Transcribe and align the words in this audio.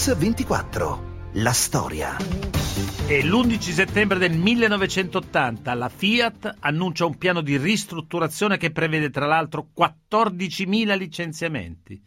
X24. 0.00 1.32
La 1.42 1.52
storia. 1.52 2.16
E 3.06 3.22
l'11 3.22 3.58
settembre 3.60 4.18
del 4.18 4.32
1980 4.32 5.74
la 5.74 5.90
Fiat 5.90 6.56
annuncia 6.60 7.04
un 7.04 7.18
piano 7.18 7.42
di 7.42 7.58
ristrutturazione 7.58 8.56
che 8.56 8.70
prevede 8.70 9.10
tra 9.10 9.26
l'altro 9.26 9.68
14.000 9.78 10.96
licenziamenti. 10.96 12.02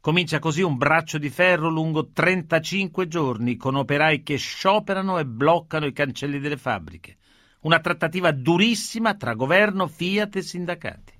Comincia 0.00 0.40
così 0.40 0.62
un 0.62 0.76
braccio 0.76 1.18
di 1.18 1.30
ferro 1.30 1.68
lungo 1.68 2.10
35 2.10 3.06
giorni 3.06 3.54
con 3.54 3.76
operai 3.76 4.24
che 4.24 4.34
scioperano 4.34 5.20
e 5.20 5.24
bloccano 5.24 5.86
i 5.86 5.92
cancelli 5.92 6.40
delle 6.40 6.56
fabbriche. 6.56 7.18
Una 7.60 7.78
trattativa 7.78 8.32
durissima 8.32 9.14
tra 9.14 9.34
governo, 9.34 9.86
Fiat 9.86 10.34
e 10.34 10.42
sindacati. 10.42 11.12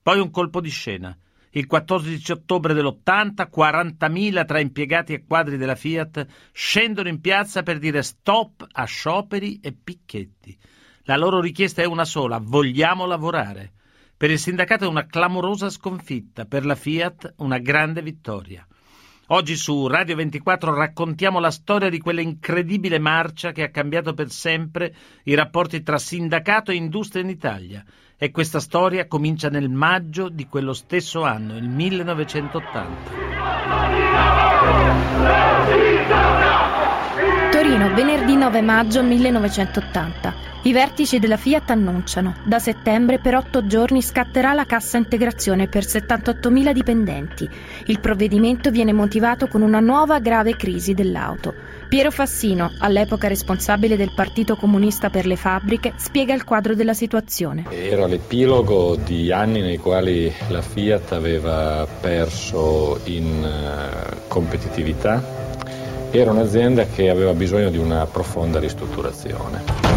Poi 0.00 0.20
un 0.20 0.30
colpo 0.30 0.60
di 0.60 0.70
scena. 0.70 1.18
Il 1.50 1.66
14 1.66 2.32
ottobre 2.32 2.74
dell'80 2.74 3.48
40.000 3.54 4.44
tra 4.44 4.60
impiegati 4.60 5.14
e 5.14 5.24
quadri 5.24 5.56
della 5.56 5.74
Fiat 5.74 6.26
scendono 6.52 7.08
in 7.08 7.20
piazza 7.20 7.62
per 7.62 7.78
dire 7.78 8.02
stop 8.02 8.66
a 8.70 8.84
scioperi 8.84 9.60
e 9.60 9.72
picchetti. 9.72 10.56
La 11.04 11.16
loro 11.16 11.40
richiesta 11.40 11.80
è 11.80 11.86
una 11.86 12.04
sola, 12.04 12.38
vogliamo 12.38 13.06
lavorare. 13.06 13.72
Per 14.16 14.30
il 14.30 14.38
sindacato 14.38 14.84
è 14.84 14.88
una 14.88 15.06
clamorosa 15.06 15.70
sconfitta, 15.70 16.44
per 16.44 16.66
la 16.66 16.74
Fiat 16.74 17.34
una 17.38 17.58
grande 17.58 18.02
vittoria. 18.02 18.66
Oggi 19.30 19.56
su 19.56 19.86
Radio 19.86 20.16
24 20.16 20.72
raccontiamo 20.74 21.38
la 21.38 21.50
storia 21.50 21.90
di 21.90 21.98
quella 21.98 22.22
incredibile 22.22 22.98
marcia 22.98 23.52
che 23.52 23.62
ha 23.62 23.70
cambiato 23.70 24.14
per 24.14 24.30
sempre 24.30 24.94
i 25.24 25.34
rapporti 25.34 25.82
tra 25.82 25.98
sindacato 25.98 26.70
e 26.70 26.76
industria 26.76 27.22
in 27.22 27.28
Italia. 27.28 27.84
E 28.20 28.32
questa 28.32 28.58
storia 28.58 29.06
comincia 29.06 29.48
nel 29.48 29.68
maggio 29.68 30.28
di 30.28 30.48
quello 30.48 30.72
stesso 30.72 31.22
anno, 31.22 31.56
il 31.56 31.68
1980. 31.68 32.88
Torino, 37.68 37.94
venerdì 37.94 38.34
9 38.34 38.62
maggio 38.62 39.02
1980. 39.02 40.34
I 40.62 40.72
vertici 40.72 41.18
della 41.18 41.36
Fiat 41.36 41.68
annunciano, 41.68 42.36
da 42.42 42.58
settembre 42.58 43.18
per 43.18 43.34
otto 43.34 43.66
giorni 43.66 44.00
scatterà 44.00 44.54
la 44.54 44.64
cassa 44.64 44.96
integrazione 44.96 45.68
per 45.68 45.84
78.000 45.84 46.72
dipendenti. 46.72 47.46
Il 47.84 48.00
provvedimento 48.00 48.70
viene 48.70 48.94
motivato 48.94 49.48
con 49.48 49.60
una 49.60 49.80
nuova 49.80 50.18
grave 50.18 50.56
crisi 50.56 50.94
dell'auto. 50.94 51.52
Piero 51.88 52.10
Fassino, 52.10 52.72
all'epoca 52.78 53.28
responsabile 53.28 53.98
del 53.98 54.12
Partito 54.14 54.56
Comunista 54.56 55.10
per 55.10 55.26
le 55.26 55.36
fabbriche, 55.36 55.92
spiega 55.96 56.32
il 56.32 56.44
quadro 56.44 56.74
della 56.74 56.94
situazione. 56.94 57.66
Era 57.68 58.06
l'epilogo 58.06 58.96
di 58.96 59.30
anni 59.30 59.60
nei 59.60 59.76
quali 59.76 60.32
la 60.48 60.62
Fiat 60.62 61.12
aveva 61.12 61.86
perso 62.00 63.00
in 63.04 63.44
uh, 63.44 64.26
competitività. 64.26 65.37
Era 66.10 66.30
un'azienda 66.30 66.86
che 66.86 67.10
aveva 67.10 67.34
bisogno 67.34 67.68
di 67.68 67.76
una 67.76 68.06
profonda 68.06 68.58
ristrutturazione. 68.58 69.88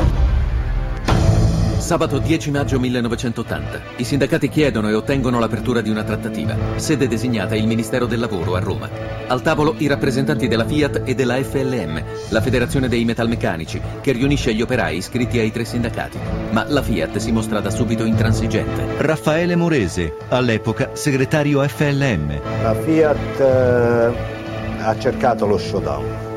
Sabato 1.77 2.19
10 2.19 2.51
maggio 2.51 2.79
1980. 2.79 3.81
I 3.97 4.03
sindacati 4.03 4.49
chiedono 4.49 4.89
e 4.89 4.93
ottengono 4.93 5.39
l'apertura 5.39 5.81
di 5.81 5.89
una 5.89 6.03
trattativa. 6.03 6.55
Sede 6.75 7.07
designata 7.07 7.55
il 7.55 7.65
Ministero 7.65 8.05
del 8.05 8.19
Lavoro 8.19 8.55
a 8.55 8.59
Roma. 8.59 8.89
Al 9.27 9.41
tavolo 9.41 9.73
i 9.77 9.87
rappresentanti 9.87 10.47
della 10.47 10.65
Fiat 10.65 11.01
e 11.05 11.15
della 11.15 11.41
FLM, 11.41 12.03
la 12.29 12.41
Federazione 12.41 12.87
dei 12.87 13.03
Metalmeccanici, 13.03 13.81
che 14.01 14.11
riunisce 14.11 14.53
gli 14.53 14.61
operai 14.61 14.97
iscritti 14.97 15.39
ai 15.39 15.51
tre 15.51 15.65
sindacati. 15.65 16.17
Ma 16.51 16.65
la 16.67 16.81
Fiat 16.81 17.17
si 17.17 17.31
mostra 17.31 17.61
da 17.61 17.69
subito 17.69 18.03
intransigente. 18.03 18.85
Raffaele 18.97 19.55
Morese, 19.55 20.15
all'epoca 20.29 20.91
segretario 20.93 21.61
FLM. 21.67 22.39
La 22.61 22.75
Fiat 22.75 23.39
eh, 23.39 24.40
ha 24.83 24.97
cercato 24.97 25.45
lo 25.45 25.57
showdown 25.57 26.29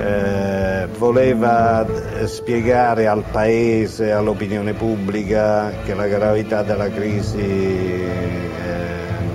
eh, 0.00 0.88
voleva 0.96 1.86
spiegare 2.24 3.06
al 3.06 3.24
paese, 3.30 4.12
all'opinione 4.12 4.72
pubblica 4.72 5.70
che 5.84 5.94
la 5.94 6.06
gravità 6.06 6.62
della 6.62 6.88
crisi 6.88 7.38
eh, 7.38 8.48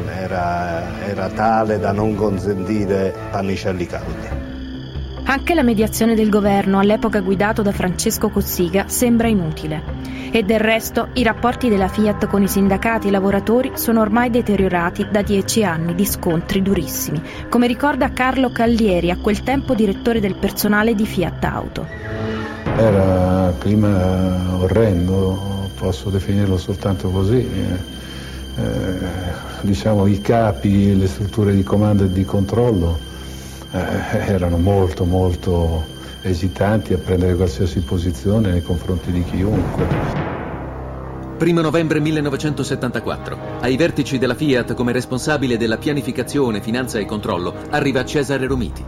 era, 0.07 1.05
era 1.05 1.29
tale 1.29 1.77
da 1.77 1.91
non 1.91 2.15
consentire 2.15 3.13
pannicelli 3.29 3.85
caldi. 3.85 4.43
Anche 5.27 5.53
la 5.55 5.63
mediazione 5.63 6.13
del 6.15 6.29
governo, 6.29 6.79
all'epoca 6.79 7.19
guidato 7.19 7.61
da 7.61 7.71
Francesco 7.71 8.29
Cossiga, 8.29 8.87
sembra 8.87 9.27
inutile. 9.27 10.14
E 10.35 10.43
del 10.43 10.59
resto 10.59 11.07
i 11.13 11.23
rapporti 11.23 11.69
della 11.69 11.87
Fiat 11.87 12.27
con 12.27 12.43
i 12.43 12.49
sindacati 12.49 13.05
e 13.05 13.09
i 13.09 13.11
lavoratori 13.13 13.71
sono 13.75 14.01
ormai 14.01 14.29
deteriorati 14.29 15.07
da 15.09 15.21
dieci 15.21 15.63
anni 15.63 15.95
di 15.95 16.03
scontri 16.03 16.61
durissimi, 16.61 17.21
come 17.47 17.67
ricorda 17.67 18.11
Carlo 18.11 18.51
Callieri, 18.51 19.11
a 19.11 19.15
quel 19.15 19.43
tempo 19.43 19.73
direttore 19.73 20.19
del 20.19 20.35
personale 20.35 20.93
di 20.93 21.05
Fiat 21.05 21.41
Auto. 21.45 21.87
Era 22.75 23.47
un 23.47 23.53
clima 23.59 24.57
orrendo, 24.59 25.69
posso 25.79 26.09
definirlo 26.09 26.57
soltanto 26.57 27.09
così. 27.11 27.37
Eh, 27.37 28.61
diciamo 29.61 30.05
i 30.05 30.19
capi, 30.19 30.97
le 30.97 31.07
strutture 31.07 31.55
di 31.55 31.63
comando 31.63 32.03
e 32.03 32.09
di 32.09 32.25
controllo 32.25 32.99
eh, 33.71 33.77
erano 34.33 34.57
molto 34.57 35.05
molto 35.05 35.93
esitanti 36.23 36.91
a 36.91 36.97
prendere 36.97 37.35
qualsiasi 37.35 37.79
posizione 37.81 38.49
nei 38.49 38.63
confronti 38.63 39.11
di 39.11 39.23
chiunque. 39.23 40.24
Primo 41.37 41.59
novembre 41.59 41.99
1974. 41.99 43.37
Ai 43.59 43.75
vertici 43.75 44.17
della 44.17 44.35
Fiat 44.35 44.73
come 44.73 44.93
responsabile 44.93 45.57
della 45.57 45.77
pianificazione, 45.77 46.61
finanza 46.61 46.97
e 46.97 47.05
controllo 47.05 47.53
arriva 47.71 48.05
Cesare 48.05 48.47
Romiti. 48.47 48.81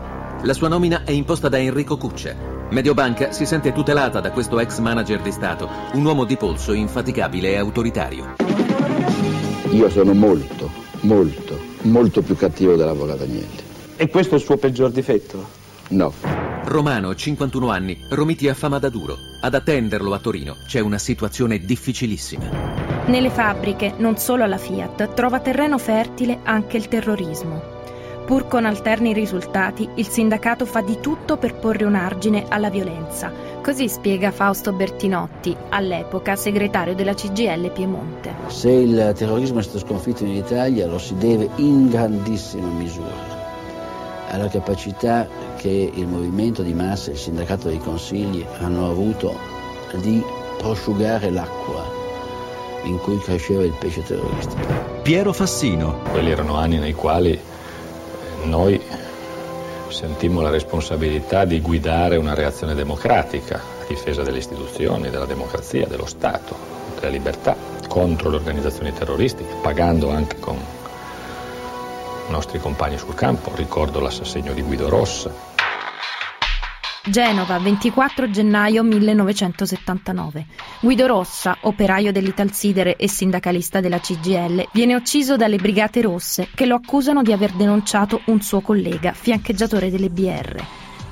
La 0.44 0.54
sua 0.54 0.68
nomina 0.68 1.04
è 1.04 1.10
imposta 1.10 1.50
da 1.50 1.58
Enrico 1.58 1.98
Cuccia. 1.98 2.34
Mediobanca 2.70 3.32
si 3.32 3.44
sente 3.44 3.72
tutelata 3.72 4.20
da 4.20 4.30
questo 4.30 4.58
ex 4.60 4.78
manager 4.78 5.20
di 5.20 5.30
Stato, 5.30 5.68
un 5.92 6.04
uomo 6.06 6.24
di 6.24 6.38
polso 6.38 6.72
infaticabile 6.72 7.50
e 7.50 7.56
autoritario. 7.56 8.36
Io 9.72 9.90
sono 9.90 10.14
molto, 10.14 10.70
molto, 11.00 11.58
molto 11.82 12.22
più 12.22 12.34
cattivo 12.34 12.76
dell'avvocato 12.76 13.24
Agnelli. 13.24 13.66
E 13.96 14.08
questo 14.08 14.36
è 14.36 14.38
il 14.38 14.44
suo 14.44 14.56
peggior 14.56 14.90
difetto? 14.90 15.57
No. 15.88 16.12
Romano, 16.64 17.14
51 17.14 17.70
anni, 17.70 17.98
Romiti 18.10 18.46
ha 18.48 18.54
fama 18.54 18.78
da 18.78 18.90
duro. 18.90 19.16
Ad 19.40 19.54
attenderlo 19.54 20.12
a 20.12 20.18
Torino 20.18 20.56
c'è 20.66 20.80
una 20.80 20.98
situazione 20.98 21.58
difficilissima. 21.58 23.06
Nelle 23.06 23.30
fabbriche, 23.30 23.94
non 23.96 24.18
solo 24.18 24.44
alla 24.44 24.58
Fiat, 24.58 25.14
trova 25.14 25.40
terreno 25.40 25.78
fertile 25.78 26.40
anche 26.42 26.76
il 26.76 26.88
terrorismo. 26.88 27.76
Pur 28.26 28.46
con 28.48 28.66
alterni 28.66 29.14
risultati, 29.14 29.88
il 29.94 30.06
sindacato 30.06 30.66
fa 30.66 30.82
di 30.82 30.98
tutto 31.00 31.38
per 31.38 31.54
porre 31.54 31.86
un 31.86 31.94
argine 31.94 32.44
alla 32.46 32.68
violenza. 32.68 33.32
Così 33.62 33.88
spiega 33.88 34.30
Fausto 34.30 34.74
Bertinotti, 34.74 35.56
all'epoca 35.70 36.36
segretario 36.36 36.94
della 36.94 37.14
CGL 37.14 37.72
Piemonte. 37.72 38.34
Se 38.48 38.70
il 38.70 39.14
terrorismo 39.16 39.60
è 39.60 39.62
stato 39.62 39.78
sconfitto 39.78 40.24
in 40.24 40.32
Italia 40.32 40.86
lo 40.86 40.98
si 40.98 41.14
deve 41.16 41.48
in 41.56 41.88
grandissima 41.88 42.68
misura 42.68 43.37
alla 44.28 44.48
capacità 44.48 45.26
che 45.56 45.90
il 45.92 46.06
movimento 46.06 46.62
di 46.62 46.74
massa 46.74 47.10
e 47.10 47.14
il 47.14 47.18
sindacato 47.18 47.68
dei 47.68 47.78
consigli 47.78 48.44
hanno 48.58 48.88
avuto 48.90 49.34
di 49.94 50.22
prosciugare 50.58 51.30
l'acqua 51.30 51.96
in 52.84 52.98
cui 52.98 53.18
cresceva 53.18 53.62
il 53.62 53.74
pesce 53.78 54.02
terroristico. 54.02 54.66
Piero 55.02 55.32
Fassino. 55.32 56.00
Quelli 56.10 56.30
erano 56.30 56.56
anni 56.56 56.78
nei 56.78 56.92
quali 56.92 57.38
noi 58.44 58.80
sentimmo 59.88 60.40
la 60.40 60.50
responsabilità 60.50 61.44
di 61.44 61.60
guidare 61.60 62.16
una 62.16 62.34
reazione 62.34 62.74
democratica 62.74 63.56
a 63.56 63.84
difesa 63.88 64.22
delle 64.22 64.38
istituzioni, 64.38 65.10
della 65.10 65.24
democrazia, 65.24 65.86
dello 65.86 66.06
Stato, 66.06 66.54
della 66.94 67.10
libertà, 67.10 67.56
contro 67.88 68.30
le 68.30 68.36
organizzazioni 68.36 68.92
terroristiche, 68.92 69.54
pagando 69.62 70.10
anche 70.10 70.38
con 70.38 70.56
nostri 72.28 72.58
compagni 72.58 72.98
sul 72.98 73.14
campo, 73.14 73.52
ricordo 73.54 74.00
l'assassinio 74.00 74.54
di 74.54 74.62
Guido 74.62 74.88
Rossa. 74.88 75.56
Genova, 77.10 77.58
24 77.58 78.30
gennaio 78.30 78.82
1979. 78.82 80.46
Guido 80.80 81.06
Rossa, 81.06 81.56
operaio 81.62 82.12
dell'Italsidere 82.12 82.96
e 82.96 83.08
sindacalista 83.08 83.80
della 83.80 83.98
CGL, 83.98 84.68
viene 84.72 84.94
ucciso 84.94 85.36
dalle 85.36 85.56
Brigate 85.56 86.02
Rosse 86.02 86.48
che 86.54 86.66
lo 86.66 86.74
accusano 86.74 87.22
di 87.22 87.32
aver 87.32 87.52
denunciato 87.52 88.20
un 88.26 88.42
suo 88.42 88.60
collega, 88.60 89.12
fiancheggiatore 89.12 89.90
delle 89.90 90.10
BR. 90.10 90.62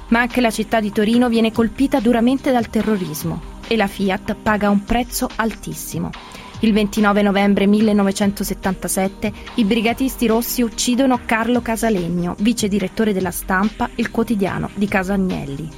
Ma 0.08 0.20
anche 0.20 0.40
la 0.40 0.50
città 0.50 0.80
di 0.80 0.92
Torino 0.92 1.28
viene 1.28 1.50
colpita 1.50 1.98
duramente 1.98 2.52
dal 2.52 2.68
terrorismo 2.68 3.54
e 3.66 3.76
la 3.76 3.86
Fiat 3.86 4.36
paga 4.36 4.70
un 4.70 4.84
prezzo 4.84 5.28
altissimo. 5.36 6.10
Il 6.60 6.72
29 6.72 7.20
novembre 7.20 7.66
1977 7.66 9.32
i 9.56 9.64
brigatisti 9.64 10.26
rossi 10.26 10.62
uccidono 10.62 11.20
Carlo 11.26 11.60
Casalegno, 11.60 12.34
vice 12.38 12.66
direttore 12.66 13.12
della 13.12 13.30
stampa, 13.30 13.90
il 13.96 14.10
quotidiano 14.10 14.70
di 14.74 14.88
Casagnelli. 14.88 15.68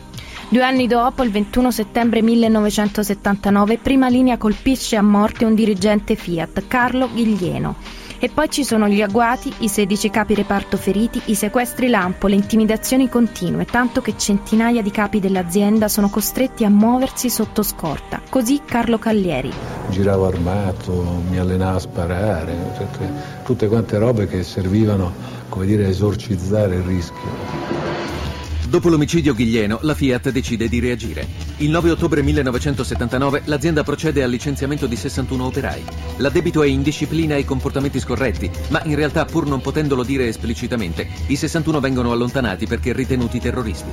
Due 0.50 0.62
anni 0.62 0.86
dopo, 0.86 1.24
il 1.24 1.32
21 1.32 1.72
settembre 1.72 2.22
1979, 2.22 3.78
Prima 3.78 4.08
Linea 4.08 4.38
colpisce 4.38 4.94
a 4.94 5.02
morte 5.02 5.44
un 5.44 5.56
dirigente 5.56 6.14
Fiat, 6.14 6.68
Carlo 6.68 7.10
Ghiglieno. 7.12 7.74
E 8.20 8.28
poi 8.28 8.50
ci 8.50 8.64
sono 8.64 8.88
gli 8.88 9.00
agguati, 9.00 9.52
i 9.58 9.68
16 9.68 10.10
capi 10.10 10.34
reparto 10.34 10.76
feriti, 10.76 11.22
i 11.26 11.36
sequestri 11.36 11.88
lampo, 11.88 12.26
le 12.26 12.34
intimidazioni 12.34 13.08
continue, 13.08 13.64
tanto 13.64 14.00
che 14.00 14.16
centinaia 14.16 14.82
di 14.82 14.90
capi 14.90 15.20
dell'azienda 15.20 15.86
sono 15.86 16.08
costretti 16.08 16.64
a 16.64 16.68
muoversi 16.68 17.30
sotto 17.30 17.62
scorta. 17.62 18.20
Così 18.28 18.62
Carlo 18.64 18.98
Callieri. 18.98 19.52
Giravo 19.90 20.26
armato, 20.26 21.22
mi 21.30 21.38
allenavo 21.38 21.76
a 21.76 21.80
sparare, 21.80 22.72
tutte, 22.76 23.12
tutte 23.44 23.68
quante 23.68 23.98
robe 23.98 24.26
che 24.26 24.42
servivano, 24.42 25.12
come 25.48 25.66
dire, 25.66 25.84
a 25.84 25.88
esorcizzare 25.88 26.74
il 26.74 26.82
rischio. 26.82 27.77
Dopo 28.68 28.90
l'omicidio 28.90 29.32
Ghiglieno, 29.32 29.78
la 29.80 29.94
Fiat 29.94 30.28
decide 30.28 30.68
di 30.68 30.78
reagire. 30.78 31.26
Il 31.56 31.70
9 31.70 31.90
ottobre 31.90 32.20
1979 32.20 33.44
l'azienda 33.46 33.82
procede 33.82 34.22
al 34.22 34.28
licenziamento 34.28 34.86
di 34.86 34.94
61 34.94 35.46
operai. 35.46 35.82
L'addebito 36.18 36.62
è 36.62 36.66
indisciplina 36.66 37.34
e 37.36 37.46
comportamenti 37.46 37.98
scorretti, 37.98 38.50
ma 38.68 38.82
in 38.84 38.94
realtà, 38.94 39.24
pur 39.24 39.46
non 39.46 39.62
potendolo 39.62 40.02
dire 40.02 40.28
esplicitamente, 40.28 41.08
i 41.28 41.36
61 41.36 41.80
vengono 41.80 42.12
allontanati 42.12 42.66
perché 42.66 42.92
ritenuti 42.92 43.40
terroristi. 43.40 43.88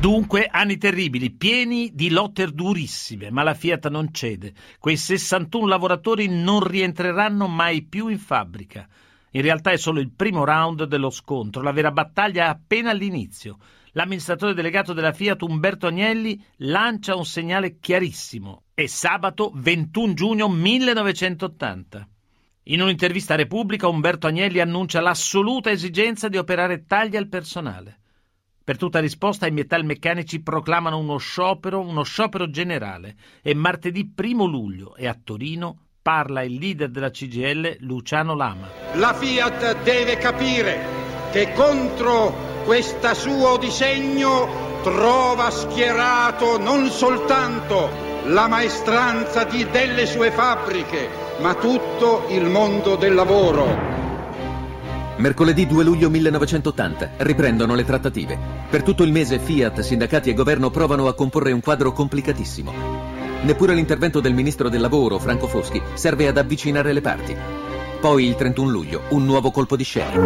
Dunque, 0.00 0.48
anni 0.50 0.78
terribili, 0.78 1.30
pieni 1.30 1.90
di 1.92 2.08
lotte 2.08 2.46
durissime, 2.46 3.30
ma 3.30 3.42
la 3.42 3.52
Fiat 3.52 3.88
non 3.88 4.08
cede. 4.10 4.54
Quei 4.78 4.96
61 4.96 5.66
lavoratori 5.66 6.28
non 6.28 6.66
rientreranno 6.66 7.46
mai 7.46 7.82
più 7.82 8.08
in 8.08 8.18
fabbrica. 8.18 8.88
In 9.30 9.42
realtà 9.42 9.70
è 9.70 9.76
solo 9.76 10.00
il 10.00 10.10
primo 10.10 10.44
round 10.44 10.84
dello 10.84 11.10
scontro, 11.10 11.62
la 11.62 11.72
vera 11.72 11.90
battaglia 11.90 12.44
è 12.44 12.48
appena 12.48 12.90
all'inizio. 12.90 13.58
L'amministratore 13.92 14.54
delegato 14.54 14.92
della 14.92 15.12
Fiat 15.12 15.42
Umberto 15.42 15.86
Agnelli 15.86 16.42
lancia 16.56 17.16
un 17.16 17.24
segnale 17.24 17.78
chiarissimo. 17.78 18.64
È 18.74 18.86
sabato 18.86 19.52
21 19.54 20.14
giugno 20.14 20.48
1980. 20.48 22.08
In 22.64 22.82
un'intervista 22.82 23.34
a 23.34 23.36
Repubblica 23.36 23.88
Umberto 23.88 24.26
Agnelli 24.26 24.60
annuncia 24.60 25.00
l'assoluta 25.00 25.70
esigenza 25.70 26.28
di 26.28 26.36
operare 26.36 26.84
tagli 26.84 27.16
al 27.16 27.28
personale. 27.28 28.00
Per 28.62 28.76
tutta 28.76 28.98
risposta 28.98 29.46
i 29.46 29.52
metalmeccanici 29.52 30.42
proclamano 30.42 30.98
uno 30.98 31.18
sciopero, 31.18 31.80
uno 31.80 32.02
sciopero 32.02 32.50
generale 32.50 33.16
e 33.40 33.54
martedì 33.54 34.12
1 34.14 34.44
luglio 34.44 34.96
è 34.96 35.06
a 35.06 35.16
Torino 35.22 35.85
parla 36.06 36.42
il 36.42 36.54
leader 36.54 36.88
della 36.88 37.10
CGL 37.10 37.78
Luciano 37.80 38.36
Lama. 38.36 38.68
La 38.92 39.12
Fiat 39.12 39.82
deve 39.82 40.16
capire 40.18 40.78
che 41.32 41.52
contro 41.52 42.62
questo 42.64 43.12
suo 43.12 43.56
disegno 43.56 44.82
trova 44.84 45.50
schierato 45.50 46.60
non 46.60 46.90
soltanto 46.90 47.90
la 48.26 48.46
maestranza 48.46 49.42
di 49.42 49.66
delle 49.68 50.06
sue 50.06 50.30
fabbriche, 50.30 51.08
ma 51.40 51.54
tutto 51.54 52.26
il 52.28 52.44
mondo 52.44 52.94
del 52.94 53.12
lavoro. 53.12 53.66
Mercoledì 55.16 55.66
2 55.66 55.82
luglio 55.82 56.08
1980 56.08 57.14
riprendono 57.16 57.74
le 57.74 57.84
trattative. 57.84 58.38
Per 58.70 58.84
tutto 58.84 59.02
il 59.02 59.10
mese 59.10 59.40
Fiat, 59.40 59.80
sindacati 59.80 60.30
e 60.30 60.34
governo 60.34 60.70
provano 60.70 61.08
a 61.08 61.14
comporre 61.14 61.50
un 61.50 61.60
quadro 61.60 61.90
complicatissimo. 61.90 62.95
Neppure 63.46 63.74
l'intervento 63.74 64.18
del 64.18 64.34
ministro 64.34 64.68
del 64.68 64.80
lavoro, 64.80 65.20
Franco 65.20 65.46
Foschi, 65.46 65.80
serve 65.94 66.26
ad 66.26 66.36
avvicinare 66.36 66.92
le 66.92 67.00
parti. 67.00 67.36
Poi 68.00 68.26
il 68.26 68.34
31 68.34 68.68
luglio, 68.68 69.02
un 69.10 69.24
nuovo 69.24 69.52
colpo 69.52 69.76
di 69.76 69.84
scena. 69.84 70.20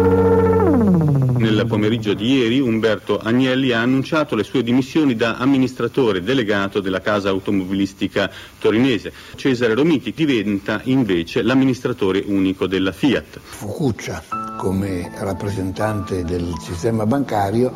Nel 1.37 1.65
pomeriggio 1.67 2.15
di 2.15 2.33
ieri 2.33 2.59
Umberto 2.59 3.19
Agnelli 3.19 3.73
ha 3.73 3.81
annunciato 3.81 4.35
le 4.35 4.41
sue 4.41 4.63
dimissioni 4.63 5.15
da 5.15 5.37
amministratore 5.37 6.23
delegato 6.23 6.79
della 6.79 6.99
casa 6.99 7.29
automobilistica 7.29 8.27
torinese. 8.57 9.13
Cesare 9.35 9.75
Romiti 9.75 10.13
diventa 10.15 10.81
invece 10.85 11.43
l'amministratore 11.43 12.23
unico 12.25 12.65
della 12.65 12.91
Fiat. 12.91 13.39
Fucuccia, 13.39 14.23
come 14.57 15.11
rappresentante 15.19 16.23
del 16.23 16.55
sistema 16.59 17.05
bancario, 17.05 17.71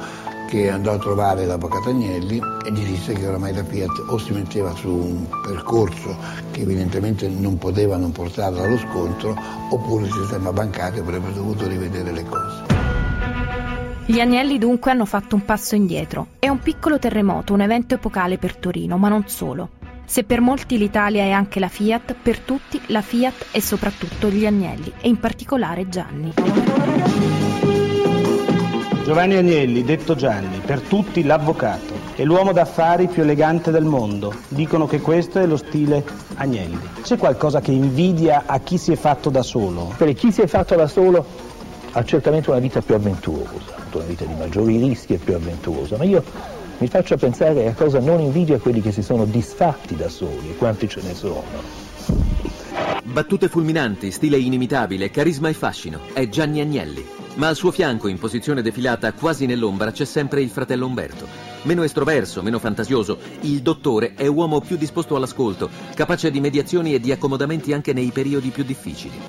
che 0.48 0.70
andò 0.70 0.94
a 0.94 0.98
trovare 0.98 1.46
l'avvocato 1.46 1.90
Agnelli 1.90 2.40
e 2.66 2.72
gli 2.72 2.86
disse 2.86 3.14
che 3.14 3.28
oramai 3.28 3.54
la 3.54 3.64
Fiat 3.64 4.06
o 4.08 4.18
si 4.18 4.32
metteva 4.32 4.74
su 4.76 4.90
un 4.90 5.28
percorso 5.44 6.16
che 6.52 6.62
evidentemente 6.62 7.28
non 7.28 7.58
poteva 7.58 7.98
non 7.98 8.12
portarla 8.12 8.64
allo 8.64 8.78
scontro 8.78 9.36
oppure 9.70 10.06
il 10.06 10.12
sistema 10.12 10.52
bancario 10.52 11.02
avrebbe 11.02 11.34
dovuto 11.34 11.68
rivedere 11.68 12.12
le 12.12 12.24
cose. 12.24 12.74
Gli 14.08 14.20
Agnelli 14.20 14.60
dunque 14.60 14.92
hanno 14.92 15.06
fatto 15.06 15.36
un 15.36 15.44
passo 15.44 15.74
indietro. 15.74 16.28
È 16.38 16.48
un 16.48 16.60
piccolo 16.60 17.00
terremoto, 17.00 17.54
un 17.54 17.62
evento 17.62 17.96
epocale 17.96 18.38
per 18.38 18.56
Torino, 18.56 18.98
ma 18.98 19.10
non 19.10 19.28
solo. 19.28 19.70
Se 20.06 20.24
per 20.24 20.42
molti 20.42 20.78
l'Italia 20.78 21.24
è 21.24 21.32
anche 21.32 21.60
la 21.60 21.70
Fiat, 21.70 22.16
per 22.22 22.40
tutti 22.40 22.80
la 22.88 23.02
Fiat 23.02 23.48
è 23.50 23.60
soprattutto 23.60 24.30
gli 24.30 24.46
Agnelli 24.46 24.94
e 25.02 25.08
in 25.08 25.18
particolare 25.20 25.90
Gianni. 25.90 26.34
Giovanni 29.06 29.36
Agnelli, 29.36 29.84
detto 29.84 30.16
Gianni, 30.16 30.62
per 30.66 30.82
tutti 30.82 31.24
l'avvocato, 31.24 31.94
è 32.16 32.24
l'uomo 32.24 32.54
d'affari 32.54 33.06
più 33.06 33.22
elegante 33.22 33.70
del 33.70 33.84
mondo. 33.84 34.34
Dicono 34.48 34.88
che 34.88 35.00
questo 35.00 35.38
è 35.38 35.46
lo 35.46 35.58
stile 35.58 36.04
Agnelli. 36.38 36.80
C'è 37.04 37.16
qualcosa 37.16 37.62
che 37.62 37.70
invidia 37.70 38.46
a 38.48 38.60
chi 38.62 38.80
si 38.80 38.92
è 38.92 38.96
fatto 38.96 39.30
da 39.30 39.44
solo? 39.44 39.94
Per 39.96 40.12
chi 40.14 40.32
si 40.32 40.42
è 40.42 40.48
fatto 40.48 40.74
da 40.74 40.88
solo 40.88 41.24
ha 41.92 42.04
certamente 42.04 42.50
una 42.50 42.58
vita 42.58 42.82
più 42.82 42.96
avventurosa, 42.96 43.76
una 43.94 44.06
vita 44.06 44.26
di 44.26 44.34
maggiori 44.34 44.78
rischi 44.78 45.14
e 45.14 45.18
più 45.18 45.36
avventurosa, 45.36 45.98
ma 45.98 46.04
io 46.04 46.24
mi 46.80 46.88
faccio 46.88 47.16
pensare 47.16 47.68
a 47.68 47.74
cosa 47.74 48.00
non 48.00 48.20
invidia 48.20 48.58
quelli 48.58 48.82
che 48.82 48.92
si 48.92 49.04
sono 49.04 49.26
disfatti 49.26 49.96
da 49.96 50.10
soli 50.10 50.50
e 50.50 50.56
quanti 50.58 50.90
ce 50.90 51.02
ne 51.04 51.14
sono. 51.14 51.44
Battute 53.04 53.50
fulminanti, 53.50 54.10
stile 54.10 54.40
inimitabile, 54.40 55.12
carisma 55.12 55.48
e 55.50 55.54
fascino. 55.54 56.00
È 56.12 56.28
Gianni 56.28 56.60
Agnelli. 56.60 57.25
Ma 57.36 57.50
al 57.50 57.56
suo 57.56 57.72
fianco, 57.72 58.08
in 58.08 58.18
posizione 58.18 58.62
defilata 58.62 59.12
quasi 59.12 59.46
nell'ombra, 59.46 59.92
c'è 59.92 60.06
sempre 60.06 60.42
il 60.42 60.50
fratello 60.50 60.86
Umberto. 60.86 61.28
Meno 61.64 61.84
estroverso, 61.84 62.42
meno 62.42 62.60
fantasioso, 62.60 63.20
il 63.42 63.62
dottore 63.62 64.14
è 64.14 64.28
uomo 64.28 64.62
più 64.62 64.78
disposto 64.78 65.18
all'ascolto, 65.18 65.70
capace 65.96 66.32
di 66.32 66.40
mediazioni 66.40 66.94
e 66.94 67.00
di 67.00 67.12
accomodamenti 67.12 67.74
anche 67.74 67.92
nei 67.92 68.12
periodi 68.12 68.52
più 68.52 68.64
difficili. 68.64 69.20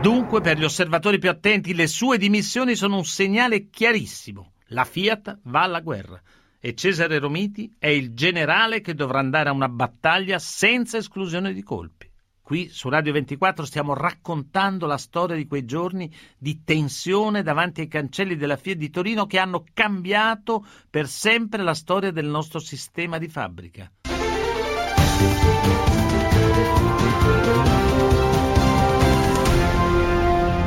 Dunque, 0.00 0.40
per 0.40 0.58
gli 0.58 0.64
osservatori 0.64 1.18
più 1.18 1.28
attenti, 1.28 1.74
le 1.74 1.88
sue 1.88 2.18
dimissioni 2.18 2.76
sono 2.76 2.98
un 2.98 3.04
segnale 3.04 3.68
chiarissimo. 3.68 4.52
La 4.68 4.84
Fiat 4.84 5.38
va 5.42 5.62
alla 5.62 5.80
guerra 5.80 6.20
e 6.60 6.74
Cesare 6.74 7.18
Romiti 7.18 7.74
è 7.78 7.88
il 7.88 8.14
generale 8.14 8.80
che 8.80 8.94
dovrà 8.94 9.18
andare 9.18 9.48
a 9.48 9.52
una 9.52 9.68
battaglia 9.68 10.38
senza 10.38 10.98
esclusione 10.98 11.52
di 11.52 11.62
colpi. 11.62 11.95
Qui 12.46 12.68
su 12.68 12.88
Radio 12.88 13.12
24 13.12 13.64
stiamo 13.64 13.92
raccontando 13.92 14.86
la 14.86 14.98
storia 14.98 15.34
di 15.34 15.48
quei 15.48 15.64
giorni 15.64 16.08
di 16.38 16.62
tensione 16.62 17.42
davanti 17.42 17.80
ai 17.80 17.88
cancelli 17.88 18.36
della 18.36 18.56
Fiat 18.56 18.76
di 18.76 18.88
Torino 18.88 19.26
che 19.26 19.40
hanno 19.40 19.64
cambiato 19.74 20.64
per 20.88 21.08
sempre 21.08 21.64
la 21.64 21.74
storia 21.74 22.12
del 22.12 22.26
nostro 22.26 22.60
sistema 22.60 23.18
di 23.18 23.26
fabbrica. 23.26 23.90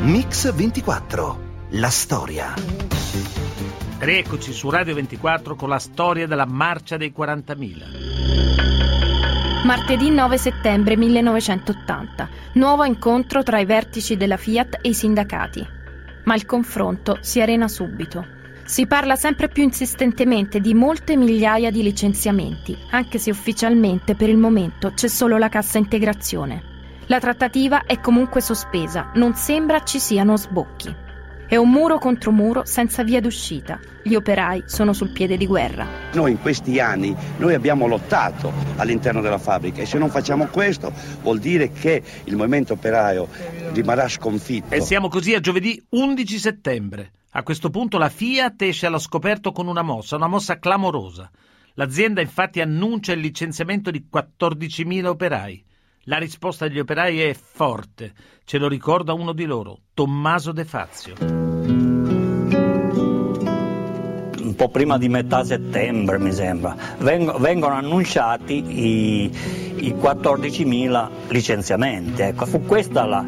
Mix 0.01 0.53
24. 0.53 1.39
La 1.69 1.89
storia. 1.89 2.55
Rieccoci 3.99 4.51
su 4.51 4.69
Radio 4.69 4.95
24 4.95 5.55
con 5.55 5.69
la 5.69 5.79
storia 5.79 6.27
della 6.27 6.45
marcia 6.45 6.97
dei 6.97 7.13
40.000. 7.17 8.68
Martedì 9.65 10.09
9 10.09 10.37
settembre 10.37 10.95
1980. 10.95 12.29
Nuovo 12.53 12.85
incontro 12.85 13.43
tra 13.43 13.59
i 13.59 13.65
vertici 13.65 14.15
della 14.15 14.37
Fiat 14.37 14.79
e 14.81 14.89
i 14.89 14.93
sindacati. 14.93 15.67
Ma 16.23 16.33
il 16.33 16.45
confronto 16.45 17.17
si 17.19 17.41
arena 17.41 17.67
subito. 17.67 18.25
Si 18.63 18.87
parla 18.87 19.17
sempre 19.17 19.49
più 19.49 19.63
insistentemente 19.63 20.61
di 20.61 20.73
molte 20.73 21.17
migliaia 21.17 21.71
di 21.71 21.83
licenziamenti, 21.83 22.75
anche 22.91 23.19
se 23.19 23.31
ufficialmente 23.31 24.15
per 24.15 24.29
il 24.29 24.37
momento 24.37 24.93
c'è 24.93 25.09
solo 25.09 25.37
la 25.37 25.49
cassa 25.49 25.77
integrazione. 25.77 26.63
La 27.07 27.19
trattativa 27.19 27.83
è 27.83 27.99
comunque 27.99 28.39
sospesa, 28.39 29.11
non 29.15 29.35
sembra 29.35 29.83
ci 29.83 29.99
siano 29.99 30.37
sbocchi. 30.37 31.07
È 31.49 31.55
un 31.55 31.71
muro 31.71 31.97
contro 31.97 32.31
muro 32.31 32.63
senza 32.63 33.03
via 33.03 33.19
d'uscita. 33.19 33.79
Gli 34.03 34.13
operai 34.13 34.65
sono 34.67 34.93
sul 34.93 35.11
piede 35.11 35.35
di 35.35 35.47
guerra. 35.47 35.87
Noi 36.13 36.29
in 36.29 36.39
questi 36.39 36.79
anni 36.79 37.15
noi 37.37 37.55
abbiamo 37.55 37.87
lottato 37.87 38.53
all'interno 38.75 39.19
della 39.19 39.39
fabbrica 39.39 39.81
e 39.81 39.87
se 39.87 39.97
non 39.97 40.11
facciamo 40.11 40.45
questo 40.45 40.93
vuol 41.23 41.39
dire 41.39 41.71
che 41.71 42.03
il 42.25 42.35
movimento 42.35 42.73
operaio 42.73 43.27
rimarrà 43.71 44.07
sconfitto. 44.07 44.75
E 44.75 44.81
siamo 44.81 45.07
così 45.07 45.33
a 45.33 45.39
giovedì 45.39 45.83
11 45.89 46.37
settembre. 46.37 47.13
A 47.31 47.41
questo 47.41 47.71
punto 47.71 47.97
la 47.97 48.09
Fiat 48.09 48.61
esce 48.61 48.85
allo 48.85 48.99
scoperto 48.99 49.51
con 49.51 49.65
una 49.65 49.81
mossa, 49.81 50.17
una 50.17 50.27
mossa 50.27 50.59
clamorosa. 50.59 51.31
L'azienda 51.73 52.21
infatti 52.21 52.61
annuncia 52.61 53.13
il 53.13 53.21
licenziamento 53.21 53.89
di 53.89 54.05
14.000 54.13 55.05
operai. 55.05 55.65
La 56.09 56.17
risposta 56.17 56.67
degli 56.67 56.79
operai 56.79 57.21
è 57.21 57.35
forte, 57.35 58.13
ce 58.43 58.57
lo 58.57 58.67
ricorda 58.67 59.13
uno 59.13 59.31
di 59.31 59.45
loro, 59.45 59.81
Tommaso 59.93 60.51
De 60.51 60.65
Fazio. 60.65 61.13
Un 64.39 64.55
po' 64.55 64.69
prima 64.69 64.97
di 64.97 65.07
metà 65.07 65.43
settembre, 65.43 66.17
mi 66.17 66.31
sembra, 66.31 66.75
vengono 66.97 67.75
annunciati 67.75 68.53
i, 68.53 69.25
i 69.85 69.93
14.000 69.93 71.09
licenziamenti. 71.27 72.23
Ecco, 72.23 72.47
fu 72.47 72.65
questa 72.65 73.05
la, 73.05 73.23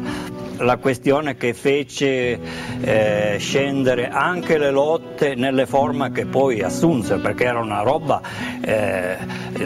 la 0.56 0.76
questione 0.78 1.36
che 1.36 1.54
fece 1.54 2.40
eh, 2.80 3.36
scendere 3.38 4.08
anche 4.08 4.58
le 4.58 4.72
lotte 4.72 5.36
nelle 5.36 5.66
forme 5.66 6.10
che 6.10 6.26
poi 6.26 6.62
assunse, 6.62 7.18
perché 7.18 7.44
era 7.44 7.60
una 7.60 7.82
roba 7.82 8.20
eh, 8.60 9.18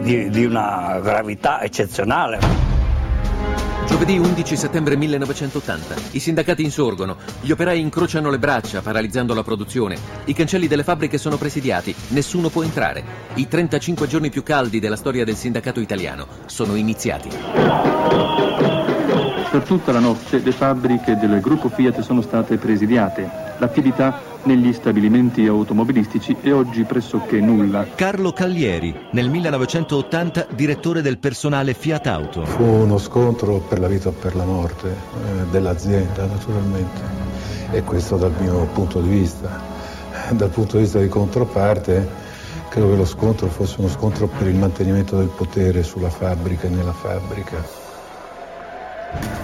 di, 0.03 0.29
di 0.29 0.45
una 0.45 1.01
gravità 1.01 1.63
eccezionale. 1.63 2.76
Giovedì 3.87 4.19
11 4.19 4.57
settembre 4.57 4.97
1980. 4.97 5.95
I 6.13 6.19
sindacati 6.19 6.63
insorgono, 6.63 7.17
gli 7.41 7.53
operai 7.53 7.81
incrociano 7.81 8.31
le 8.31 8.39
braccia, 8.39 8.83
paralizzando 8.83 9.33
la 9.33 9.45
produzione. 9.45 9.97
I 10.25 10.35
cancelli 10.35 10.67
delle 10.67 10.83
fabbriche 10.83 11.19
sono 11.19 11.37
presidiati, 11.37 11.95
nessuno 12.09 12.49
può 12.49 12.63
entrare. 12.63 13.05
I 13.35 13.47
35 13.47 14.09
giorni 14.09 14.29
più 14.29 14.43
caldi 14.43 14.81
della 14.81 14.97
storia 14.97 15.25
del 15.25 15.37
sindacato 15.37 15.81
italiano 15.81 16.27
sono 16.47 16.75
iniziati. 16.75 17.29
Per 19.51 19.63
tutta 19.65 19.93
la 19.93 20.01
notte 20.01 20.39
le 20.41 20.53
fabbriche 20.53 21.17
del 21.17 21.41
gruppo 21.41 21.69
Fiat 21.69 22.01
sono 22.01 22.21
state 22.21 22.57
presidiate. 22.57 23.46
L'attività 23.59 24.21
negli 24.43 24.73
stabilimenti 24.73 25.47
automobilistici 25.47 26.37
è 26.41 26.53
oggi 26.53 26.85
pressoché 26.85 27.41
nulla. 27.41 27.87
Carlo 27.95 28.33
Caglieri, 28.33 28.95
nel 29.13 29.31
1980 29.31 30.49
direttore 30.55 31.01
del 31.01 31.19
personale 31.19 31.73
Fiat 31.73 32.07
Auto. 32.07 32.45
Fu 32.45 32.63
uno 32.63 32.99
scontro 32.99 33.59
per 33.59 33.81
la 33.81 33.89
vita 33.89 34.11
o 34.11 34.13
per 34.13 34.37
la 34.37 34.45
morte 34.45 34.89
eh, 34.89 35.45
dell'azienda, 35.51 36.27
naturalmente. 36.27 37.25
E 37.71 37.83
questo 37.83 38.17
dal 38.17 38.33
mio 38.39 38.67
punto 38.73 39.01
di 39.01 39.09
vista. 39.09 39.75
Dal 40.31 40.51
punto 40.51 40.77
di 40.77 40.83
vista 40.83 40.99
di 40.99 41.09
controparte, 41.09 42.09
credo 42.69 42.91
che 42.91 42.97
lo 42.97 43.07
scontro 43.07 43.49
fosse 43.49 43.77
uno 43.79 43.89
scontro 43.89 44.27
per 44.27 44.49
il 44.49 44.57
mantenimento 44.57 45.17
del 45.17 45.29
potere 45.29 45.83
sulla 45.83 46.11
fabbrica 46.11 46.67
e 46.67 46.71
nella 46.71 46.93
fabbrica. 46.93 47.86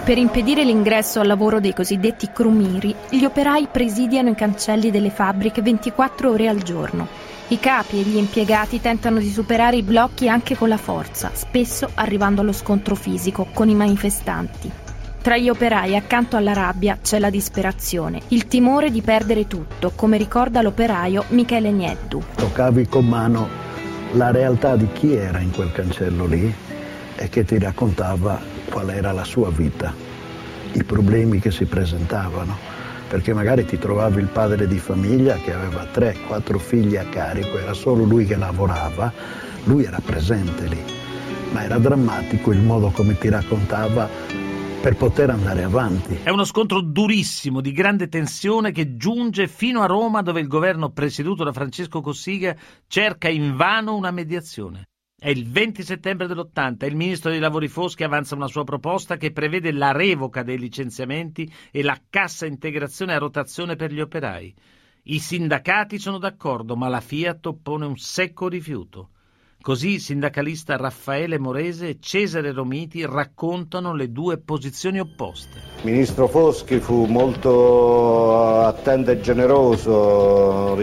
Per 0.03 0.17
impedire 0.17 0.65
l'ingresso 0.65 1.21
al 1.21 1.27
lavoro 1.27 1.61
dei 1.61 1.73
cosiddetti 1.73 2.29
crumiri, 2.33 2.93
gli 3.09 3.23
operai 3.23 3.69
presidiano 3.71 4.31
i 4.31 4.35
cancelli 4.35 4.91
delle 4.91 5.09
fabbriche 5.09 5.61
24 5.61 6.29
ore 6.29 6.49
al 6.49 6.61
giorno. 6.61 7.07
I 7.47 7.59
capi 7.59 7.99
e 7.99 8.03
gli 8.03 8.17
impiegati 8.17 8.81
tentano 8.81 9.19
di 9.19 9.29
superare 9.29 9.77
i 9.77 9.83
blocchi 9.83 10.27
anche 10.27 10.57
con 10.57 10.67
la 10.67 10.77
forza, 10.77 11.31
spesso 11.33 11.89
arrivando 11.93 12.41
allo 12.41 12.51
scontro 12.51 12.95
fisico 12.95 13.47
con 13.53 13.69
i 13.69 13.75
manifestanti. 13.75 14.69
Tra 15.21 15.37
gli 15.37 15.47
operai 15.47 15.95
accanto 15.95 16.35
alla 16.35 16.51
rabbia 16.51 16.97
c'è 17.01 17.17
la 17.17 17.29
disperazione, 17.29 18.19
il 18.29 18.47
timore 18.47 18.91
di 18.91 19.01
perdere 19.01 19.47
tutto, 19.47 19.93
come 19.95 20.17
ricorda 20.17 20.61
l'operaio 20.61 21.23
Michele 21.29 21.71
Nieddu. 21.71 22.21
Toccavi 22.35 22.87
con 22.87 23.05
mano 23.05 23.47
la 24.15 24.31
realtà 24.31 24.75
di 24.75 24.87
chi 24.91 25.13
era 25.13 25.39
in 25.39 25.51
quel 25.51 25.71
cancello 25.71 26.25
lì 26.25 26.53
e 27.15 27.29
che 27.29 27.43
ti 27.43 27.57
raccontava 27.59 28.39
qual 28.69 28.89
era 28.89 29.11
la 29.11 29.23
sua 29.23 29.49
vita, 29.49 29.93
i 30.73 30.83
problemi 30.83 31.39
che 31.39 31.51
si 31.51 31.65
presentavano, 31.65 32.57
perché 33.07 33.33
magari 33.33 33.65
ti 33.65 33.77
trovavi 33.77 34.19
il 34.21 34.27
padre 34.27 34.67
di 34.67 34.79
famiglia 34.79 35.35
che 35.35 35.53
aveva 35.53 35.85
tre, 35.85 36.17
quattro 36.27 36.57
figli 36.57 36.95
a 36.95 37.05
carico, 37.05 37.59
era 37.59 37.73
solo 37.73 38.03
lui 38.03 38.25
che 38.25 38.35
lavorava, 38.35 39.11
lui 39.65 39.83
era 39.83 39.99
presente 40.03 40.67
lì, 40.67 40.81
ma 41.51 41.63
era 41.63 41.77
drammatico 41.77 42.51
il 42.51 42.61
modo 42.61 42.89
come 42.89 43.17
ti 43.17 43.29
raccontava 43.29 44.09
per 44.81 44.97
poter 44.97 45.29
andare 45.29 45.63
avanti. 45.63 46.19
È 46.23 46.29
uno 46.29 46.43
scontro 46.43 46.81
durissimo, 46.81 47.61
di 47.61 47.71
grande 47.71 48.09
tensione, 48.09 48.73
che 48.73 48.97
giunge 48.97 49.47
fino 49.47 49.81
a 49.81 49.85
Roma, 49.85 50.21
dove 50.21 50.41
il 50.41 50.47
governo 50.47 50.89
presieduto 50.89 51.45
da 51.45 51.53
Francesco 51.53 52.01
Cossiga 52.01 52.53
cerca 52.87 53.29
invano 53.29 53.95
una 53.95 54.11
mediazione. 54.11 54.87
È 55.23 55.29
il 55.29 55.49
20 55.49 55.83
settembre 55.83 56.27
dell'80 56.27 56.85
il 56.85 56.97
ministro 56.97 57.29
dei 57.31 57.39
lavori 57.39 57.69
Foschi 57.69 58.03
avanza 58.03 58.35
una 58.35 58.49
sua 58.49 58.65
proposta 58.65 59.15
che 59.15 59.31
prevede 59.31 59.71
la 59.71 59.93
revoca 59.93 60.43
dei 60.43 60.59
licenziamenti 60.59 61.49
e 61.71 61.81
la 61.81 61.97
cassa 62.09 62.45
integrazione 62.45 63.13
a 63.13 63.19
rotazione 63.19 63.77
per 63.77 63.93
gli 63.93 64.01
operai. 64.01 64.53
I 65.03 65.19
sindacati 65.19 65.97
sono 65.97 66.17
d'accordo, 66.17 66.75
ma 66.75 66.89
la 66.89 66.99
Fiat 66.99 67.45
oppone 67.45 67.85
un 67.85 67.95
secco 67.95 68.49
rifiuto. 68.49 69.11
Così 69.61 69.93
il 69.93 70.01
sindacalista 70.01 70.75
Raffaele 70.75 71.39
Morese 71.39 71.87
e 71.87 71.97
Cesare 72.01 72.51
Romiti 72.51 73.05
raccontano 73.05 73.93
le 73.93 74.11
due 74.11 74.39
posizioni 74.39 74.99
opposte. 74.99 75.57
Il 75.83 75.91
ministro 75.91 76.27
Foschi 76.27 76.81
fu 76.81 77.05
molto 77.05 78.65
attento 78.65 79.11
e 79.11 79.21
generoso 79.21 80.75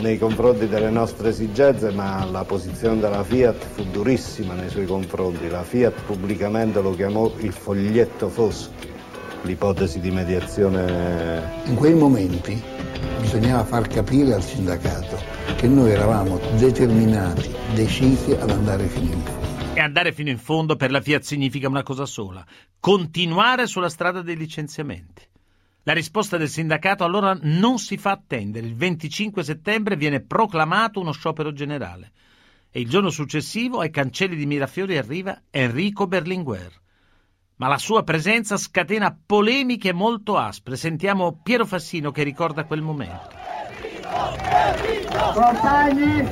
nei 0.00 0.18
confronti 0.18 0.68
delle 0.68 0.90
nostre 0.90 1.30
esigenze, 1.30 1.90
ma 1.90 2.24
la 2.24 2.44
posizione 2.44 3.00
della 3.00 3.24
Fiat 3.24 3.64
fu 3.74 3.82
durissima 3.84 4.54
nei 4.54 4.68
suoi 4.68 4.86
confronti. 4.86 5.48
La 5.48 5.62
Fiat 5.62 6.02
pubblicamente 6.02 6.80
lo 6.80 6.94
chiamò 6.94 7.32
il 7.38 7.52
foglietto 7.52 8.28
Foschi, 8.28 8.88
l'ipotesi 9.42 10.00
di 10.00 10.10
mediazione. 10.10 11.62
In 11.64 11.74
quei 11.74 11.94
momenti 11.94 12.62
bisognava 13.20 13.64
far 13.64 13.88
capire 13.88 14.34
al 14.34 14.42
sindacato 14.42 15.18
che 15.56 15.66
noi 15.66 15.90
eravamo 15.90 16.38
determinati, 16.58 17.54
decisi 17.74 18.32
ad 18.32 18.50
andare 18.50 18.86
fino 18.86 19.12
in 19.12 19.20
fondo. 19.22 19.74
E 19.74 19.80
andare 19.80 20.12
fino 20.12 20.30
in 20.30 20.38
fondo 20.38 20.76
per 20.76 20.90
la 20.90 21.00
Fiat 21.00 21.22
significa 21.22 21.68
una 21.68 21.82
cosa 21.82 22.06
sola, 22.06 22.44
continuare 22.78 23.66
sulla 23.66 23.88
strada 23.88 24.22
dei 24.22 24.36
licenziamenti. 24.36 25.22
La 25.86 25.92
risposta 25.92 26.36
del 26.36 26.48
sindacato 26.48 27.04
allora 27.04 27.38
non 27.42 27.78
si 27.78 27.96
fa 27.96 28.10
attendere. 28.10 28.66
Il 28.66 28.74
25 28.74 29.44
settembre 29.44 29.94
viene 29.94 30.20
proclamato 30.20 30.98
uno 30.98 31.12
sciopero 31.12 31.52
generale 31.52 32.10
e 32.72 32.80
il 32.80 32.88
giorno 32.88 33.10
successivo 33.10 33.78
ai 33.78 33.90
cancelli 33.90 34.34
di 34.34 34.46
Mirafiori 34.46 34.98
arriva 34.98 35.42
Enrico 35.48 36.08
Berlinguer. 36.08 36.72
Ma 37.58 37.68
la 37.68 37.78
sua 37.78 38.02
presenza 38.02 38.56
scatena 38.56 39.16
polemiche 39.24 39.92
molto 39.92 40.36
aspre. 40.36 40.74
Sentiamo 40.74 41.38
Piero 41.40 41.64
Fassino 41.64 42.10
che 42.10 42.24
ricorda 42.24 42.64
quel 42.64 42.82
momento. 42.82 43.30
Compagni, 45.34 46.28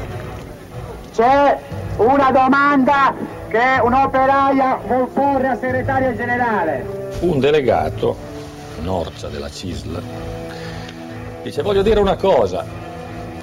c'è 1.12 1.60
una 1.98 2.32
domanda 2.32 3.14
che 3.48 3.80
un'operaia 3.80 4.80
vuol 4.84 5.08
porre 5.10 5.46
al 5.46 5.58
segretario 5.60 6.12
generale. 6.16 7.18
Un 7.20 7.38
delegato 7.38 8.33
Norcia 8.84 9.28
della 9.28 9.50
CISL, 9.50 10.02
dice 11.42 11.62
voglio 11.62 11.82
dire 11.82 11.98
una 12.00 12.16
cosa, 12.16 12.64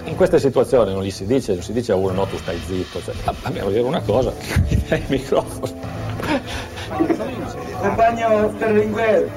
in 0.04 0.16
queste 0.16 0.40
situazioni 0.40 0.94
non 0.94 1.04
gli 1.04 1.12
si 1.12 1.26
dice, 1.26 1.54
non 1.54 1.64
si 1.64 1.74
dice 1.74 1.92
a 1.92 1.96
uno 1.96 2.14
no 2.14 2.26
tu 2.28 2.38
stai 2.38 2.60
zitto, 2.64 3.02
cioè, 3.02 3.16
abbiamo 3.42 3.70
dire 3.70 3.82
una 3.82 4.02
cosa, 4.02 4.32
mi 4.70 4.84
dai 4.88 5.00
il 5.00 5.06
microfono. 5.10 5.80
Compagno 7.82 8.54
Sterlinguer, 8.56 9.30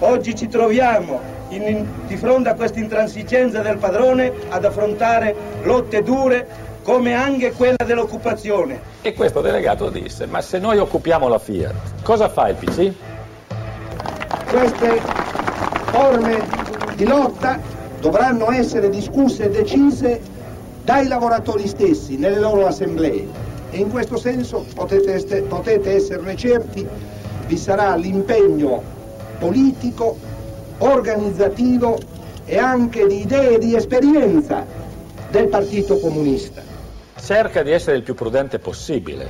oggi 0.00 0.34
ci 0.34 0.48
troviamo 0.48 1.20
in, 1.50 1.62
in, 1.62 1.86
di 2.06 2.16
fronte 2.16 2.48
a 2.48 2.54
questa 2.54 2.80
intransigenza 2.80 3.60
del 3.60 3.78
padrone 3.78 4.32
ad 4.48 4.64
affrontare 4.64 5.34
lotte 5.62 6.02
dure 6.02 6.64
come 6.82 7.14
anche 7.14 7.52
quella 7.52 7.84
dell'occupazione. 7.84 8.80
E 9.02 9.14
questo 9.14 9.40
delegato 9.40 9.90
disse, 9.90 10.26
ma 10.26 10.40
se 10.40 10.58
noi 10.58 10.78
occupiamo 10.78 11.28
la 11.28 11.38
Fiat, 11.38 12.02
cosa 12.02 12.28
fa 12.28 12.48
il 12.48 12.56
PC? 12.56 12.92
Queste 14.48 15.15
forme 15.86 16.44
di 16.94 17.04
lotta 17.06 17.60
dovranno 18.00 18.50
essere 18.50 18.88
discusse 18.88 19.44
e 19.44 19.50
decise 19.50 20.20
dai 20.84 21.08
lavoratori 21.08 21.66
stessi 21.66 22.16
nelle 22.16 22.38
loro 22.38 22.66
assemblee 22.66 23.26
e 23.70 23.78
in 23.78 23.90
questo 23.90 24.16
senso 24.16 24.64
potete, 24.74 25.42
potete 25.42 25.94
esserne 25.94 26.36
certi 26.36 26.86
vi 27.46 27.56
sarà 27.56 27.94
l'impegno 27.94 28.82
politico, 29.38 30.16
organizzativo 30.78 31.98
e 32.44 32.58
anche 32.58 33.06
di 33.06 33.22
idee 33.22 33.54
e 33.54 33.58
di 33.58 33.74
esperienza 33.74 34.64
del 35.30 35.48
Partito 35.48 35.98
Comunista. 35.98 36.62
Cerca 37.18 37.62
di 37.62 37.70
essere 37.70 37.96
il 37.96 38.02
più 38.02 38.14
prudente 38.14 38.58
possibile, 38.58 39.28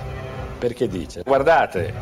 perché 0.59 0.89
dice, 0.89 1.23
guardate, 1.25 1.93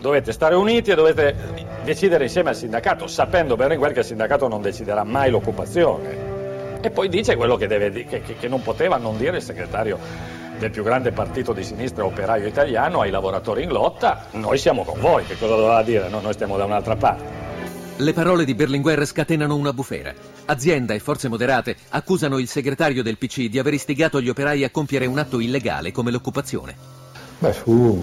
dovete 0.00 0.32
stare 0.32 0.54
uniti 0.54 0.90
e 0.90 0.94
dovete 0.94 1.65
decidere 1.86 2.24
insieme 2.24 2.50
al 2.50 2.56
sindacato, 2.56 3.06
sapendo 3.06 3.54
bene 3.54 3.78
che 3.78 4.00
il 4.00 4.04
sindacato 4.04 4.48
non 4.48 4.60
deciderà 4.60 5.04
mai 5.04 5.30
l'occupazione. 5.30 6.34
E 6.82 6.90
poi 6.90 7.08
dice 7.08 7.36
quello 7.36 7.56
che, 7.56 7.68
deve, 7.68 8.04
che, 8.04 8.22
che 8.22 8.48
non 8.48 8.60
poteva 8.60 8.96
non 8.96 9.16
dire 9.16 9.36
il 9.36 9.42
segretario 9.42 9.98
del 10.58 10.70
più 10.70 10.82
grande 10.82 11.12
partito 11.12 11.52
di 11.52 11.62
sinistra 11.62 12.04
operaio 12.04 12.46
italiano 12.46 13.00
ai 13.00 13.10
lavoratori 13.10 13.62
in 13.62 13.70
lotta, 13.70 14.26
noi 14.32 14.58
siamo 14.58 14.82
con 14.82 14.98
voi, 15.00 15.24
che 15.24 15.38
cosa 15.38 15.54
doveva 15.54 15.82
dire? 15.82 16.08
No, 16.08 16.20
noi 16.20 16.32
stiamo 16.32 16.56
da 16.56 16.64
un'altra 16.64 16.96
parte. 16.96 17.44
Le 17.98 18.12
parole 18.12 18.44
di 18.44 18.54
Berlinguer 18.54 19.06
scatenano 19.06 19.54
una 19.54 19.72
bufera. 19.72 20.12
Azienda 20.46 20.92
e 20.92 20.98
forze 20.98 21.28
moderate 21.28 21.76
accusano 21.90 22.38
il 22.38 22.48
segretario 22.48 23.02
del 23.02 23.16
PC 23.16 23.48
di 23.48 23.58
aver 23.58 23.74
istigato 23.74 24.20
gli 24.20 24.28
operai 24.28 24.64
a 24.64 24.70
compiere 24.70 25.06
un 25.06 25.18
atto 25.18 25.40
illegale 25.40 25.92
come 25.92 26.10
l'occupazione. 26.10 27.05
Beh, 27.38 27.52
fu 27.52 28.02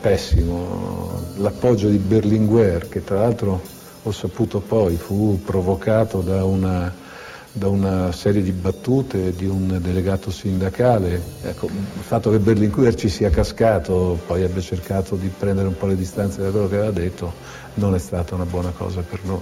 pessimo 0.00 1.20
l'appoggio 1.36 1.88
di 1.88 1.98
Berlinguer, 1.98 2.88
che 2.88 3.02
tra 3.02 3.20
l'altro 3.20 3.60
ho 4.02 4.12
saputo 4.12 4.60
poi 4.60 4.96
fu 4.96 5.40
provocato 5.44 6.20
da 6.20 6.44
una 6.44 7.08
da 7.52 7.68
una 7.68 8.12
serie 8.12 8.42
di 8.42 8.52
battute 8.52 9.34
di 9.34 9.46
un 9.46 9.78
delegato 9.80 10.30
sindacale. 10.30 11.20
Ecco, 11.42 11.66
il 11.66 12.02
fatto 12.02 12.30
che 12.30 12.38
Berlinguer 12.38 12.94
ci 12.94 13.08
sia 13.08 13.30
cascato, 13.30 14.18
poi 14.26 14.44
abbia 14.44 14.62
cercato 14.62 15.16
di 15.16 15.28
prendere 15.28 15.66
un 15.66 15.76
po' 15.76 15.86
le 15.86 15.96
distanze 15.96 16.42
da 16.42 16.50
quello 16.50 16.68
che 16.68 16.76
aveva 16.76 16.92
detto, 16.92 17.32
non 17.74 17.94
è 17.94 17.98
stata 17.98 18.34
una 18.34 18.44
buona 18.44 18.70
cosa 18.70 19.00
per 19.00 19.20
noi. 19.24 19.40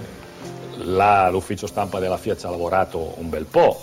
Là, 0.77 1.29
l'ufficio 1.29 1.67
stampa 1.67 1.99
della 1.99 2.17
Fiat 2.17 2.39
ci 2.39 2.45
ha 2.45 2.49
lavorato 2.49 3.13
un 3.17 3.29
bel 3.29 3.45
po', 3.45 3.79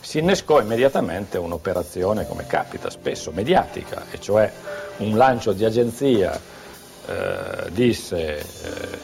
si 0.00 0.18
innescò 0.18 0.60
immediatamente 0.60 1.38
un'operazione, 1.38 2.26
come 2.26 2.46
capita 2.46 2.90
spesso, 2.90 3.30
mediatica, 3.30 4.06
e 4.10 4.20
cioè 4.20 4.50
un 4.98 5.16
lancio 5.16 5.52
di 5.52 5.64
agenzia 5.64 6.38
eh, 7.06 7.70
disse 7.70 8.38
eh, 8.38 8.98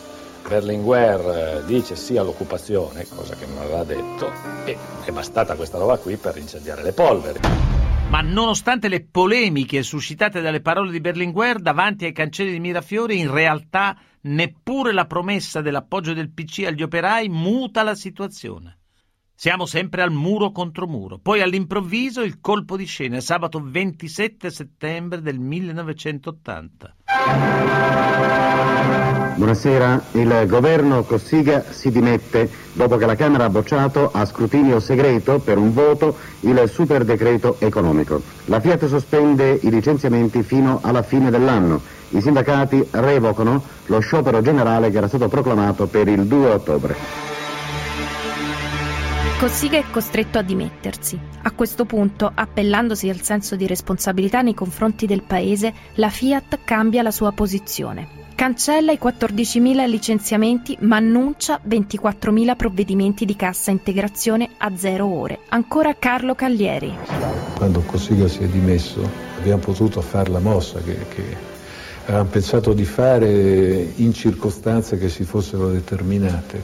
Berlinguer 0.49 1.21
eh, 1.21 1.65
dice 1.67 1.97
sì 1.97 2.17
all'occupazione, 2.17 3.07
cosa 3.09 3.35
che 3.35 3.47
non 3.47 3.59
aveva 3.59 3.85
detto, 3.85 4.31
e 4.65 4.76
è 5.05 5.11
bastata 5.11 5.55
questa 5.55 5.79
roba 5.79 5.99
qui 5.99 6.17
per 6.17 6.37
incendiare 6.37 6.83
le 6.83 6.93
polveri. 6.93 7.41
Ma 8.09 8.21
nonostante 8.21 8.88
le 8.88 9.05
polemiche 9.05 9.83
suscitate 9.83 10.41
dalle 10.41 10.61
parole 10.61 10.93
di 10.93 11.00
Berlinguer 11.00 11.59
davanti 11.59 12.05
ai 12.05 12.12
cancelli 12.12 12.53
di 12.53 12.61
Mirafiore, 12.61 13.15
in 13.15 13.33
realtà 13.33 13.97
neppure 14.23 14.93
la 14.93 15.07
promessa 15.07 15.61
dell'appoggio 15.61 16.12
del 16.12 16.31
PC 16.31 16.65
agli 16.67 16.83
operai 16.83 17.29
muta 17.29 17.83
la 17.83 17.97
situazione. 17.97 18.79
Siamo 19.38 19.66
sempre 19.66 20.00
al 20.00 20.12
muro 20.12 20.50
contro 20.50 20.87
muro. 20.87 21.19
Poi 21.21 21.43
all'improvviso 21.43 22.23
il 22.23 22.40
colpo 22.40 22.75
di 22.75 22.87
scena, 22.87 23.21
sabato 23.21 23.61
27 23.62 24.50
settembre 24.50 25.21
del 25.21 25.38
1980. 25.38 26.95
Buonasera, 29.35 30.02
il 30.12 30.45
governo 30.47 31.02
Cossiga 31.02 31.62
si 31.71 31.90
dimette 31.90 32.49
dopo 32.73 32.97
che 32.97 33.05
la 33.05 33.14
Camera 33.14 33.45
ha 33.45 33.50
bocciato 33.50 34.11
a 34.11 34.25
scrutinio 34.25 34.81
segreto 34.81 35.38
per 35.38 35.59
un 35.59 35.75
voto 35.75 36.16
il 36.40 36.66
super 36.73 37.05
decreto 37.05 37.61
economico. 37.61 38.23
La 38.47 38.61
Fiat 38.61 38.87
sospende 38.87 39.61
i 39.62 39.69
licenziamenti 39.69 40.43
fino 40.43 40.78
alla 40.83 41.02
fine 41.02 41.28
dell'anno. 41.28 41.83
I 42.09 42.23
sindacati 42.23 42.88
revocano 42.93 43.62
lo 43.85 43.99
sciopero 43.99 44.40
generale 44.40 44.90
che 44.90 44.97
era 44.97 45.09
stato 45.09 45.28
proclamato 45.28 45.87
per 45.87 46.09
il 46.09 46.25
2 46.25 46.50
ottobre. 46.52 47.36
Cossiga 49.38 49.76
è 49.76 49.85
costretto 49.90 50.38
a 50.38 50.43
dimettersi. 50.43 51.21
A 51.43 51.50
questo 51.50 51.85
punto, 51.85 52.33
appellandosi 52.35 53.11
al 53.11 53.21
senso 53.21 53.55
di 53.55 53.66
responsabilità 53.66 54.40
nei 54.40 54.55
confronti 54.55 55.05
del 55.05 55.25
paese, 55.25 55.75
la 55.97 56.09
Fiat 56.09 56.61
cambia 56.64 57.02
la 57.02 57.11
sua 57.11 57.33
posizione. 57.33 58.25
Cancella 58.35 58.93
i 58.93 58.99
14.000 59.00 59.87
licenziamenti 59.87 60.78
ma 60.81 60.97
annuncia 60.97 61.61
24.000 61.69 62.57
provvedimenti 62.57 63.26
di 63.26 63.37
cassa 63.37 63.71
integrazione 63.71 64.52
a 64.57 64.75
zero 64.75 65.05
ore. 65.05 65.40
Ancora 65.50 65.95
Carlo 65.99 66.35
Caglieri. 66.35 66.97
Quando 67.57 67.81
Cossiga 67.81 68.28
si 68.28 68.38
è 68.38 68.47
dimesso 68.47 69.07
abbiamo 69.38 69.61
potuto 69.61 70.00
fare 70.00 70.31
la 70.31 70.40
mossa 70.40 70.81
che, 70.81 70.97
che 71.11 71.37
avevamo 72.07 72.31
pensato 72.31 72.73
di 72.73 72.87
fare 72.87 73.93
in 73.97 74.14
circostanze 74.14 74.97
che 74.97 75.11
si 75.11 75.25
fossero 75.25 75.69
determinate 75.69 76.62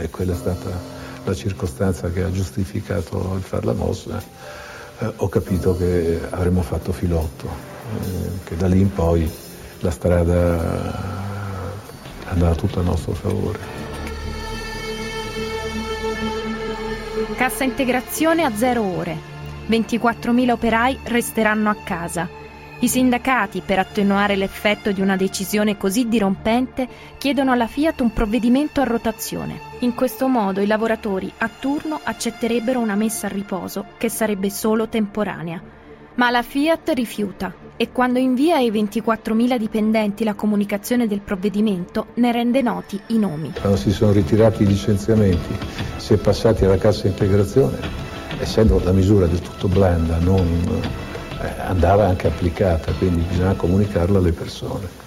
e 0.00 0.08
quella 0.10 0.32
è 0.32 0.36
stata 0.36 1.02
la 1.24 1.34
circostanza 1.34 2.10
che 2.10 2.22
ha 2.22 2.30
giustificato 2.30 3.34
il 3.36 3.42
far 3.42 3.64
la 3.64 3.72
mossa, 3.72 4.22
eh, 4.98 5.12
ho 5.16 5.28
capito 5.28 5.76
che 5.76 6.20
avremmo 6.30 6.62
fatto 6.62 6.92
filotto, 6.92 7.48
eh, 7.48 8.44
che 8.44 8.56
da 8.56 8.66
lì 8.66 8.80
in 8.80 8.92
poi 8.92 9.30
la 9.80 9.90
strada 9.90 11.22
andava 12.26 12.54
tutta 12.54 12.80
a 12.80 12.82
nostro 12.82 13.12
favore. 13.12 13.58
Cassa 17.36 17.64
integrazione 17.64 18.44
a 18.44 18.54
zero 18.54 18.82
ore. 18.82 19.32
24.000 19.68 20.50
operai 20.50 20.98
resteranno 21.04 21.70
a 21.70 21.76
casa 21.82 22.42
i 22.80 22.88
sindacati, 22.88 23.62
per 23.64 23.78
attenuare 23.78 24.36
l'effetto 24.36 24.92
di 24.92 25.00
una 25.00 25.16
decisione 25.16 25.76
così 25.76 26.08
dirompente, 26.08 26.86
chiedono 27.16 27.52
alla 27.52 27.66
Fiat 27.66 28.00
un 28.00 28.12
provvedimento 28.12 28.80
a 28.80 28.84
rotazione. 28.84 29.60
In 29.80 29.94
questo 29.94 30.28
modo 30.28 30.60
i 30.60 30.66
lavoratori 30.66 31.32
a 31.38 31.48
turno 31.48 31.98
accetterebbero 32.02 32.80
una 32.80 32.94
messa 32.94 33.26
a 33.26 33.30
riposo 33.30 33.86
che 33.96 34.08
sarebbe 34.08 34.50
solo 34.50 34.88
temporanea. 34.88 35.62
Ma 36.16 36.30
la 36.30 36.42
Fiat 36.42 36.90
rifiuta 36.94 37.52
e 37.76 37.90
quando 37.90 38.18
invia 38.18 38.56
ai 38.56 38.70
24.000 38.70 39.56
dipendenti 39.56 40.22
la 40.22 40.34
comunicazione 40.34 41.08
del 41.08 41.20
provvedimento 41.20 42.08
ne 42.14 42.32
rende 42.32 42.62
noti 42.62 43.00
i 43.08 43.18
nomi. 43.18 43.52
Quando 43.58 43.78
si 43.78 43.90
sono 43.90 44.12
ritirati 44.12 44.62
i 44.62 44.66
licenziamenti, 44.66 45.56
si 45.96 46.12
è 46.12 46.16
passati 46.16 46.64
alla 46.64 46.78
cassa 46.78 47.06
integrazione, 47.08 47.78
essendo 48.38 48.80
la 48.84 48.92
misura 48.92 49.26
del 49.26 49.40
tutto 49.40 49.68
blanda, 49.68 50.18
non 50.18 51.12
andava 51.66 52.06
anche 52.06 52.26
applicata, 52.26 52.92
quindi 52.92 53.22
bisogna 53.22 53.54
comunicarla 53.54 54.18
alle 54.18 54.32
persone. 54.32 55.04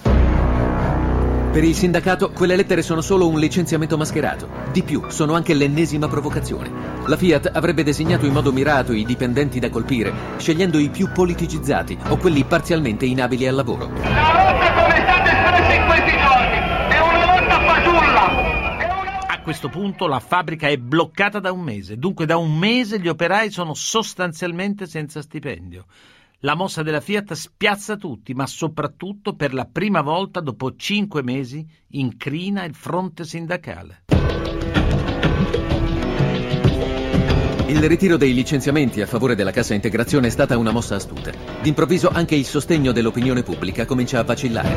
Per 1.50 1.64
il 1.66 1.74
sindacato 1.74 2.30
quelle 2.30 2.54
lettere 2.54 2.82
sono 2.82 3.00
solo 3.00 3.26
un 3.26 3.38
licenziamento 3.38 3.96
mascherato. 3.96 4.48
Di 4.70 4.82
più, 4.82 5.08
sono 5.08 5.34
anche 5.34 5.54
l'ennesima 5.54 6.06
provocazione. 6.06 6.70
La 7.06 7.16
Fiat 7.16 7.50
avrebbe 7.52 7.82
designato 7.82 8.26
in 8.26 8.32
modo 8.32 8.52
mirato 8.52 8.92
i 8.92 9.04
dipendenti 9.04 9.58
da 9.58 9.70
colpire, 9.70 10.12
scegliendo 10.36 10.78
i 10.78 10.90
più 10.90 11.10
politicizzati 11.10 11.98
o 12.10 12.16
quelli 12.18 12.44
parzialmente 12.44 13.06
inabili 13.06 13.48
al 13.48 13.54
lavoro. 13.54 13.88
La 13.88 14.52
lotta 14.52 14.72
come 14.74 14.94
è 14.94 15.02
stata 15.02 15.30
espressa 15.32 15.72
in 15.72 15.86
questi 15.86 16.10
giorni 16.10 16.58
è 16.90 17.00
una 17.00 17.40
lotta 17.40 17.60
fasulla. 17.60 19.26
A 19.26 19.40
questo 19.42 19.68
punto 19.70 20.06
la 20.06 20.20
fabbrica 20.20 20.68
è 20.68 20.76
bloccata 20.76 21.40
da 21.40 21.50
un 21.50 21.62
mese, 21.62 21.96
dunque 21.96 22.26
da 22.26 22.36
un 22.36 22.56
mese 22.56 23.00
gli 23.00 23.08
operai 23.08 23.50
sono 23.50 23.72
sostanzialmente 23.72 24.86
senza 24.86 25.22
stipendio. 25.22 25.86
La 26.42 26.54
mossa 26.54 26.84
della 26.84 27.00
Fiat 27.00 27.32
spiazza 27.32 27.96
tutti, 27.96 28.32
ma 28.32 28.46
soprattutto 28.46 29.34
per 29.34 29.52
la 29.52 29.64
prima 29.64 30.02
volta 30.02 30.38
dopo 30.38 30.76
cinque 30.76 31.20
mesi 31.20 31.66
incrina 31.88 32.62
il 32.62 32.76
fronte 32.76 33.24
sindacale. 33.24 34.04
Il 37.66 37.82
ritiro 37.88 38.16
dei 38.16 38.32
licenziamenti 38.34 39.00
a 39.00 39.06
favore 39.06 39.34
della 39.34 39.50
cassa 39.50 39.74
integrazione 39.74 40.28
è 40.28 40.30
stata 40.30 40.56
una 40.56 40.70
mossa 40.70 40.94
astuta. 40.94 41.32
D'improvviso 41.60 42.08
anche 42.08 42.36
il 42.36 42.44
sostegno 42.44 42.92
dell'opinione 42.92 43.42
pubblica 43.42 43.84
comincia 43.84 44.20
a 44.20 44.22
vacillare. 44.22 44.76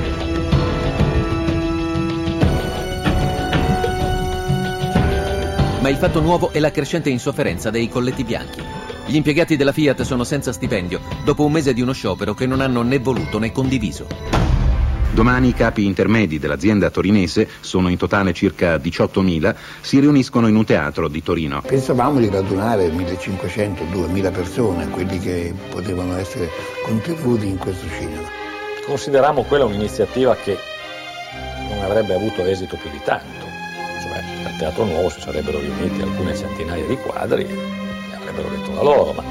Ma 5.80 5.90
il 5.90 5.98
fatto 5.98 6.22
nuovo 6.22 6.52
è 6.52 6.58
la 6.58 6.72
crescente 6.72 7.12
insofferenza 7.12 7.70
dei 7.70 7.88
colletti 7.88 8.24
bianchi. 8.24 8.91
Gli 9.12 9.18
impiegati 9.18 9.58
della 9.58 9.74
Fiat 9.74 10.04
sono 10.04 10.24
senza 10.24 10.54
stipendio 10.54 11.02
dopo 11.26 11.44
un 11.44 11.52
mese 11.52 11.74
di 11.74 11.82
uno 11.82 11.92
sciopero 11.92 12.34
che 12.34 12.46
non 12.46 12.62
hanno 12.62 12.82
né 12.82 12.98
voluto 12.98 13.40
né 13.40 13.52
condiviso. 13.52 14.08
Domani 15.12 15.50
i 15.50 15.54
capi 15.54 15.84
intermedi 15.84 16.40
dell'azienda 16.40 16.90
torinese, 16.90 17.46
sono 17.60 17.90
in 17.90 17.98
totale 17.98 18.32
circa 18.32 18.78
18.000, 18.78 19.54
si 19.82 20.00
riuniscono 20.00 20.48
in 20.48 20.56
un 20.56 20.64
teatro 20.64 21.10
di 21.10 21.22
Torino. 21.22 21.62
Pensavamo 21.62 22.20
di 22.20 22.30
radunare 22.30 22.88
1.500-2.000 22.88 24.32
persone, 24.32 24.88
quelli 24.88 25.20
che 25.20 25.54
potevano 25.70 26.16
essere 26.16 26.50
contenuti 26.86 27.48
in 27.48 27.58
questo 27.58 27.88
cinema. 28.00 28.30
Consideriamo 28.86 29.44
quella 29.44 29.66
un'iniziativa 29.66 30.38
che 30.38 30.58
non 31.68 31.84
avrebbe 31.84 32.14
avuto 32.14 32.46
esito 32.46 32.78
più 32.78 32.90
di 32.90 33.02
tanto, 33.04 33.46
cioè 34.04 34.24
al 34.46 34.58
Teatro 34.58 34.86
Nuovo 34.86 35.10
si 35.10 35.20
sarebbero 35.20 35.60
riuniti 35.60 36.02
alcune 36.02 36.34
centinaia 36.34 36.86
di 36.86 36.96
quadri 36.96 37.81
avrebbero 38.32 38.50
detto 38.50 38.74
la 38.74 38.82
loro, 38.82 39.14
ma... 39.14 39.24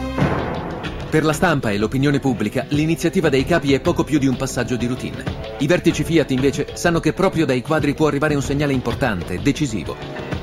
Per 1.11 1.25
la 1.25 1.33
stampa 1.33 1.71
e 1.71 1.79
l'opinione 1.79 2.21
pubblica 2.21 2.67
l'iniziativa 2.69 3.29
dei 3.29 3.45
capi 3.45 3.73
è 3.73 3.81
poco 3.81 4.05
più 4.05 4.21
di 4.21 4.29
un 4.29 4.37
passaggio 4.37 4.77
di 4.77 4.87
routine. 4.87 5.25
I 5.59 5.67
vertici 5.67 6.05
Fiat 6.05 6.31
invece 6.31 6.69
sanno 6.75 7.01
che 7.01 7.13
proprio 7.13 7.45
dai 7.45 7.63
quadri 7.63 7.95
può 7.95 8.07
arrivare 8.07 8.37
un 8.37 8.43
segnale 8.43 8.73
importante, 8.73 9.41
decisivo. 9.43 9.97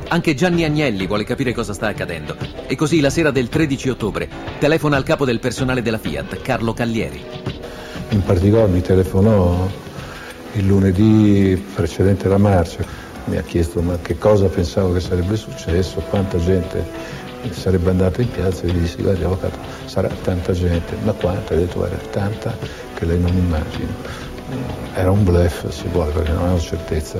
Anche 0.09 0.33
Gianni 0.33 0.65
Agnelli 0.65 1.07
vuole 1.07 1.23
capire 1.23 1.53
cosa 1.53 1.73
sta 1.73 1.87
accadendo 1.87 2.35
e 2.65 2.75
così 2.75 2.99
la 2.99 3.09
sera 3.09 3.31
del 3.31 3.47
13 3.47 3.89
ottobre 3.89 4.27
telefona 4.59 4.97
al 4.97 5.03
capo 5.03 5.23
del 5.23 5.39
personale 5.39 5.81
della 5.81 5.97
Fiat, 5.97 6.41
Carlo 6.41 6.73
Caglieri. 6.73 7.23
In 8.09 8.23
particolare 8.23 8.69
mi 8.69 8.81
telefonò 8.81 9.69
il 10.53 10.65
lunedì 10.65 11.61
precedente 11.75 12.27
la 12.27 12.37
marcia, 12.37 12.83
mi 13.25 13.37
ha 13.37 13.41
chiesto 13.41 13.81
ma 13.81 13.97
che 14.01 14.17
cosa 14.17 14.47
pensavo 14.47 14.93
che 14.93 14.99
sarebbe 14.99 15.35
successo, 15.37 16.01
quanta 16.09 16.37
gente 16.39 17.16
sarebbe 17.51 17.89
andato 17.89 18.21
in 18.21 18.29
piazza 18.29 18.63
e 18.63 18.67
gli 18.67 18.79
dissi 18.79 19.01
guardi 19.01 19.23
avvocato 19.23 19.57
sarà 19.85 20.09
tanta 20.09 20.53
gente. 20.53 20.95
Ma 21.03 21.13
quanta? 21.13 21.53
ha 21.53 21.57
detto 21.57 21.79
guarda 21.79 21.97
tanta 22.09 22.55
che 22.93 23.05
lei 23.05 23.19
non 23.19 23.33
immagina. 23.33 23.93
Era 24.93 25.11
un 25.11 25.23
bluff 25.23 25.67
se 25.69 25.87
vuole 25.91 26.11
perché 26.11 26.31
non 26.31 26.43
avevo 26.43 26.59
certezza. 26.59 27.19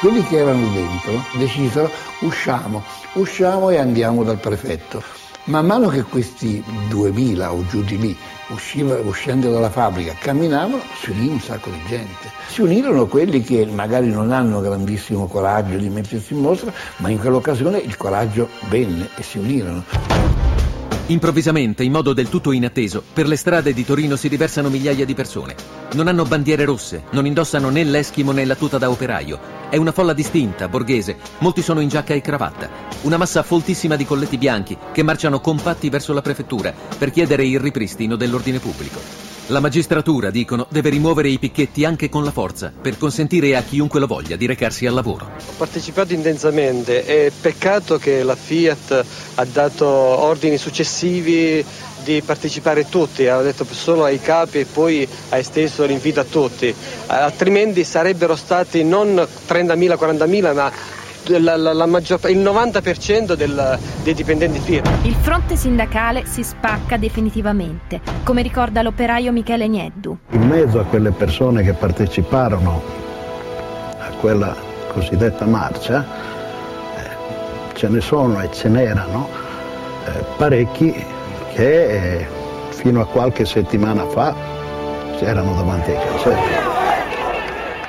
Quelli 0.00 0.22
che 0.24 0.36
erano 0.36 0.68
dentro 0.72 1.24
decisero 1.38 1.90
usciamo 2.20 2.82
usciamo 3.16 3.70
e 3.70 3.78
andiamo 3.78 4.24
dal 4.24 4.38
prefetto 4.38 5.02
Man 5.46 5.64
mano 5.64 5.86
che 5.86 6.02
questi 6.02 6.60
2000 6.88 7.52
o 7.52 7.64
giù 7.68 7.80
di 7.84 7.96
lì 7.98 8.16
usciva, 8.48 8.98
uscendo 8.98 9.52
dalla 9.52 9.70
fabbrica 9.70 10.12
camminavano, 10.18 10.80
si 11.00 11.10
unì 11.10 11.28
un 11.28 11.40
sacco 11.40 11.70
di 11.70 11.80
gente. 11.86 12.32
Si 12.48 12.62
unirono 12.62 13.06
quelli 13.06 13.40
che 13.42 13.64
magari 13.64 14.10
non 14.10 14.32
hanno 14.32 14.60
grandissimo 14.60 15.28
coraggio 15.28 15.76
di 15.76 15.88
mettersi 15.88 16.34
in 16.34 16.40
mostra, 16.40 16.72
ma 16.96 17.10
in 17.10 17.20
quell'occasione 17.20 17.78
il 17.78 17.96
coraggio 17.96 18.48
venne 18.68 19.08
e 19.16 19.22
si 19.22 19.38
unirono. 19.38 20.15
Improvvisamente, 21.08 21.84
in 21.84 21.92
modo 21.92 22.12
del 22.12 22.28
tutto 22.28 22.50
inatteso, 22.50 23.00
per 23.12 23.28
le 23.28 23.36
strade 23.36 23.72
di 23.72 23.84
Torino 23.84 24.16
si 24.16 24.26
riversano 24.26 24.68
migliaia 24.68 25.04
di 25.04 25.14
persone. 25.14 25.54
Non 25.92 26.08
hanno 26.08 26.24
bandiere 26.24 26.64
rosse, 26.64 27.04
non 27.10 27.26
indossano 27.26 27.68
né 27.68 27.84
l'eschimo 27.84 28.32
né 28.32 28.44
la 28.44 28.56
tuta 28.56 28.76
da 28.76 28.90
operaio. 28.90 29.38
È 29.70 29.76
una 29.76 29.92
folla 29.92 30.12
distinta, 30.12 30.68
borghese, 30.68 31.16
molti 31.38 31.62
sono 31.62 31.78
in 31.78 31.88
giacca 31.88 32.12
e 32.12 32.20
cravatta. 32.20 32.68
Una 33.02 33.18
massa 33.18 33.44
foltissima 33.44 33.94
di 33.94 34.04
colletti 34.04 34.36
bianchi 34.36 34.76
che 34.92 35.04
marciano 35.04 35.38
compatti 35.38 35.90
verso 35.90 36.12
la 36.12 36.22
prefettura 36.22 36.74
per 36.98 37.12
chiedere 37.12 37.46
il 37.46 37.60
ripristino 37.60 38.16
dell'ordine 38.16 38.58
pubblico. 38.58 39.25
La 39.48 39.60
magistratura, 39.60 40.30
dicono, 40.30 40.66
deve 40.70 40.90
rimuovere 40.90 41.28
i 41.28 41.38
picchetti 41.38 41.84
anche 41.84 42.08
con 42.08 42.24
la 42.24 42.32
forza 42.32 42.72
per 42.82 42.98
consentire 42.98 43.54
a 43.54 43.62
chiunque 43.62 44.00
lo 44.00 44.08
voglia 44.08 44.34
di 44.34 44.44
recarsi 44.44 44.86
al 44.86 44.94
lavoro. 44.94 45.30
Ho 45.46 45.52
partecipato 45.56 46.12
intensamente, 46.12 47.04
è 47.04 47.30
peccato 47.30 47.96
che 47.96 48.24
la 48.24 48.34
Fiat 48.34 49.04
ha 49.36 49.44
dato 49.44 49.86
ordini 49.86 50.56
successivi 50.56 51.64
di 52.02 52.22
partecipare 52.22 52.88
tutti, 52.88 53.28
ha 53.28 53.40
detto 53.40 53.64
solo 53.70 54.02
ai 54.02 54.20
capi 54.20 54.58
e 54.58 54.64
poi 54.64 55.06
ha 55.28 55.36
esteso 55.36 55.84
l'invito 55.84 56.18
a 56.18 56.24
tutti, 56.24 56.74
altrimenti 57.06 57.84
sarebbero 57.84 58.34
stati 58.34 58.82
non 58.82 59.14
30.000, 59.14 59.96
40.000 59.96 60.54
ma 60.54 60.72
la, 61.28 61.56
la, 61.56 61.72
la 61.72 61.86
maggior, 61.86 62.18
il 62.28 62.38
90% 62.38 63.34
del, 63.34 63.78
dei 64.02 64.14
dipendenti 64.14 64.58
Fiat. 64.58 64.88
Il 65.02 65.14
fronte 65.14 65.56
sindacale 65.56 66.24
si 66.26 66.42
spacca 66.42 66.96
definitivamente, 66.96 68.00
come 68.24 68.42
ricorda 68.42 68.82
l'operaio 68.82 69.32
Michele 69.32 69.68
Nieddu. 69.68 70.16
In 70.30 70.46
mezzo 70.46 70.80
a 70.80 70.84
quelle 70.84 71.10
persone 71.10 71.62
che 71.62 71.72
parteciparono 71.72 72.82
a 73.98 74.10
quella 74.20 74.54
cosiddetta 74.92 75.44
marcia, 75.44 76.04
eh, 76.96 77.74
ce 77.74 77.88
ne 77.88 78.00
sono 78.00 78.40
e 78.40 78.50
ce 78.52 78.68
n'erano 78.68 79.46
eh, 80.06 80.24
parecchi 80.36 80.94
che 81.52 82.18
eh, 82.18 82.26
fino 82.70 83.00
a 83.00 83.06
qualche 83.06 83.44
settimana 83.44 84.06
fa 84.06 84.34
erano 85.20 85.54
davanti 85.54 85.90
ai 85.90 85.96
cancelli. 85.96 86.75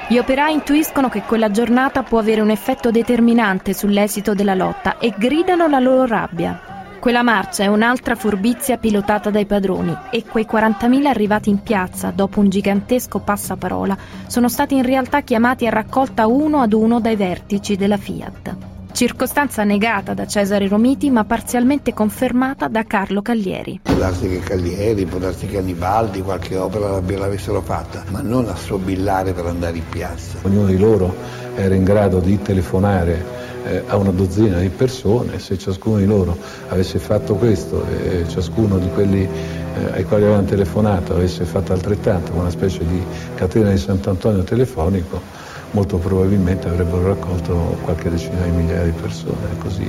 Gli 0.09 0.17
operai 0.17 0.53
intuiscono 0.53 1.09
che 1.09 1.23
quella 1.23 1.51
giornata 1.51 2.01
può 2.01 2.19
avere 2.19 2.39
un 2.39 2.49
effetto 2.49 2.91
determinante 2.91 3.73
sull'esito 3.73 4.33
della 4.33 4.53
lotta 4.53 4.99
e 4.99 5.13
gridano 5.17 5.67
la 5.67 5.79
loro 5.79 6.05
rabbia. 6.05 6.61
Quella 6.97 7.23
marcia 7.23 7.63
è 7.63 7.67
un'altra 7.67 8.15
furbizia 8.15 8.77
pilotata 8.77 9.29
dai 9.29 9.45
padroni 9.45 9.93
e 10.09 10.23
quei 10.23 10.47
40.000 10.49 11.05
arrivati 11.07 11.49
in 11.49 11.61
piazza 11.61 12.11
dopo 12.11 12.39
un 12.39 12.47
gigantesco 12.47 13.19
passaparola 13.19 13.97
sono 14.27 14.47
stati 14.47 14.75
in 14.75 14.83
realtà 14.83 15.21
chiamati 15.21 15.67
a 15.67 15.71
raccolta 15.71 16.25
uno 16.25 16.61
ad 16.61 16.71
uno 16.71 17.01
dai 17.01 17.17
vertici 17.17 17.75
della 17.75 17.97
Fiat 17.97 18.76
circostanza 18.97 19.63
negata 19.63 20.15
da 20.15 20.25
Cesare 20.25 20.67
Romiti 20.67 21.11
ma 21.11 21.23
parzialmente 21.23 21.93
confermata 21.93 22.67
da 22.67 22.83
Carlo 22.83 23.21
Caglieri. 23.21 23.81
Può 23.83 23.93
darsi 23.93 24.27
che 24.27 24.39
Caglieri, 24.39 25.05
può 25.05 25.19
darsi 25.19 25.45
che 25.45 25.59
Annibaldi 25.59 26.23
qualche 26.23 26.57
opera 26.57 26.99
l'avessero 26.99 27.61
fatta, 27.61 28.03
ma 28.09 28.21
non 28.21 28.47
a 28.47 28.55
sobillare 28.55 29.33
per 29.33 29.45
andare 29.45 29.77
in 29.77 29.87
piazza. 29.87 30.39
Ognuno 30.41 30.65
di 30.65 30.79
loro 30.79 31.15
era 31.53 31.75
in 31.75 31.83
grado 31.83 32.19
di 32.19 32.41
telefonare 32.41 33.23
eh, 33.65 33.83
a 33.85 33.97
una 33.97 34.09
dozzina 34.09 34.57
di 34.57 34.69
persone, 34.69 35.37
se 35.37 35.59
ciascuno 35.59 35.97
di 35.97 36.07
loro 36.07 36.35
avesse 36.69 36.97
fatto 36.97 37.35
questo 37.35 37.85
e 37.85 38.27
ciascuno 38.27 38.79
di 38.79 38.89
quelli 38.95 39.21
eh, 39.21 39.91
ai 39.91 40.05
quali 40.05 40.23
avevano 40.23 40.47
telefonato 40.47 41.13
avesse 41.13 41.45
fatto 41.45 41.71
altrettanto, 41.71 42.31
una 42.33 42.49
specie 42.49 42.83
di 42.83 42.99
catena 43.35 43.69
di 43.69 43.77
Sant'Antonio 43.77 44.41
telefonico, 44.41 45.36
molto 45.77 45.97
probabilmente 45.97 46.67
avrebbero 46.67 47.09
raccolto 47.09 47.77
qualche 47.83 48.09
decina 48.09 48.41
di 48.41 48.49
migliaia 48.49 48.85
di 48.85 48.99
persone 48.99 49.51
e 49.51 49.57
così, 49.59 49.85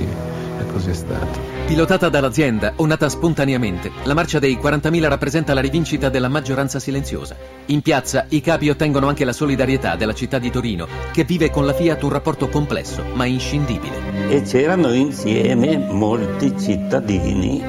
e 0.59 0.65
così 0.71 0.91
è 0.91 0.93
stato. 0.93 1.39
Pilotata 1.65 2.09
dall'azienda 2.09 2.73
o 2.75 2.85
nata 2.85 3.09
spontaneamente, 3.09 3.89
la 4.03 4.13
marcia 4.13 4.37
dei 4.37 4.59
40.000 4.61 5.07
rappresenta 5.07 5.55
la 5.55 5.61
rivincita 5.61 6.09
della 6.09 6.27
maggioranza 6.27 6.77
silenziosa. 6.77 7.35
In 7.67 7.81
piazza 7.81 8.25
i 8.29 8.39
capi 8.39 8.69
ottengono 8.69 9.07
anche 9.07 9.25
la 9.25 9.33
solidarietà 9.33 9.95
della 9.95 10.13
città 10.13 10.37
di 10.37 10.51
Torino, 10.51 10.87
che 11.11 11.23
vive 11.23 11.49
con 11.49 11.65
la 11.65 11.73
Fiat 11.73 12.03
un 12.03 12.09
rapporto 12.09 12.49
complesso 12.49 13.03
ma 13.15 13.25
inscindibile. 13.25 14.29
E 14.29 14.43
c'erano 14.43 14.93
insieme 14.93 15.75
molti 15.75 16.53
cittadini 16.55 17.63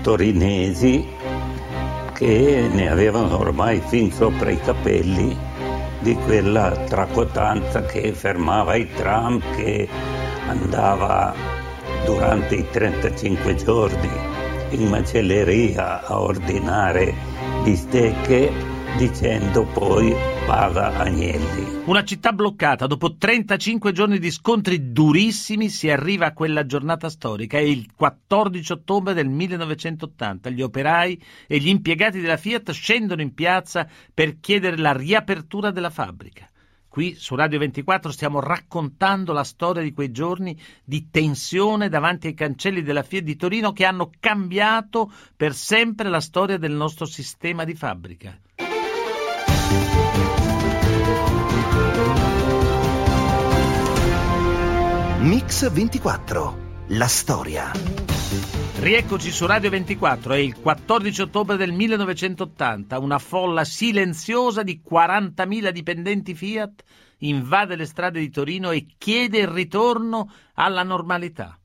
torinesi 0.00 1.06
che 2.14 2.68
ne 2.72 2.90
avevano 2.90 3.38
ormai 3.38 3.82
fin 3.86 4.10
sopra 4.10 4.50
i 4.50 4.58
capelli 4.58 5.50
di 6.02 6.14
quella 6.14 6.70
tracotanza 6.88 7.82
che 7.82 8.12
fermava 8.12 8.74
i 8.74 8.88
tram, 8.92 9.40
che 9.56 9.88
andava 10.48 11.32
durante 12.04 12.56
i 12.56 12.68
35 12.68 13.54
giorni 13.54 14.10
in 14.70 14.88
macelleria 14.88 16.04
a 16.04 16.20
ordinare 16.20 17.14
bistecche 17.62 18.52
dicendo 18.96 19.64
poi 19.64 20.14
vada 20.46 20.96
Agnelli. 20.96 21.82
Una 21.84 22.04
città 22.04 22.32
bloccata, 22.32 22.86
dopo 22.86 23.16
35 23.16 23.92
giorni 23.92 24.18
di 24.18 24.30
scontri 24.30 24.92
durissimi 24.92 25.68
si 25.68 25.90
arriva 25.90 26.26
a 26.26 26.32
quella 26.32 26.64
giornata 26.64 27.08
storica, 27.08 27.58
è 27.58 27.62
il 27.62 27.92
14 27.94 28.72
ottobre 28.72 29.14
del 29.14 29.28
1980. 29.28 30.50
Gli 30.50 30.62
operai 30.62 31.20
e 31.46 31.58
gli 31.58 31.68
impiegati 31.68 32.20
della 32.20 32.36
Fiat 32.36 32.70
scendono 32.72 33.22
in 33.22 33.34
piazza 33.34 33.88
per 34.12 34.38
chiedere 34.40 34.76
la 34.76 34.92
riapertura 34.92 35.70
della 35.70 35.90
fabbrica. 35.90 36.48
Qui 36.88 37.14
su 37.14 37.34
Radio 37.34 37.58
24 37.58 38.12
stiamo 38.12 38.38
raccontando 38.38 39.32
la 39.32 39.44
storia 39.44 39.82
di 39.82 39.94
quei 39.94 40.10
giorni 40.10 40.60
di 40.84 41.08
tensione 41.10 41.88
davanti 41.88 42.26
ai 42.26 42.34
cancelli 42.34 42.82
della 42.82 43.02
Fiat 43.02 43.22
di 43.22 43.36
Torino 43.36 43.72
che 43.72 43.86
hanno 43.86 44.10
cambiato 44.20 45.10
per 45.34 45.54
sempre 45.54 46.10
la 46.10 46.20
storia 46.20 46.58
del 46.58 46.72
nostro 46.72 47.06
sistema 47.06 47.64
di 47.64 47.74
fabbrica. 47.74 48.38
Mix 55.22 55.70
24. 55.70 56.86
La 56.88 57.06
storia. 57.06 57.70
Rieccoci 58.80 59.30
su 59.30 59.46
Radio 59.46 59.70
24, 59.70 60.32
è 60.32 60.38
il 60.38 60.58
14 60.58 61.22
ottobre 61.22 61.56
del 61.56 61.70
1980, 61.70 62.98
una 62.98 63.20
folla 63.20 63.62
silenziosa 63.62 64.64
di 64.64 64.82
40.000 64.84 65.70
dipendenti 65.70 66.34
Fiat 66.34 66.82
invade 67.18 67.76
le 67.76 67.86
strade 67.86 68.18
di 68.18 68.30
Torino 68.30 68.72
e 68.72 68.88
chiede 68.98 69.38
il 69.38 69.46
ritorno 69.46 70.28
alla 70.54 70.82
normalità. 70.82 71.56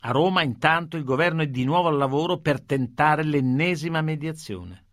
A 0.00 0.10
Roma 0.10 0.42
intanto 0.42 0.98
il 0.98 1.04
governo 1.04 1.40
è 1.40 1.46
di 1.46 1.64
nuovo 1.64 1.88
al 1.88 1.96
lavoro 1.96 2.40
per 2.40 2.60
tentare 2.60 3.24
l'ennesima 3.24 4.02
mediazione. 4.02 4.84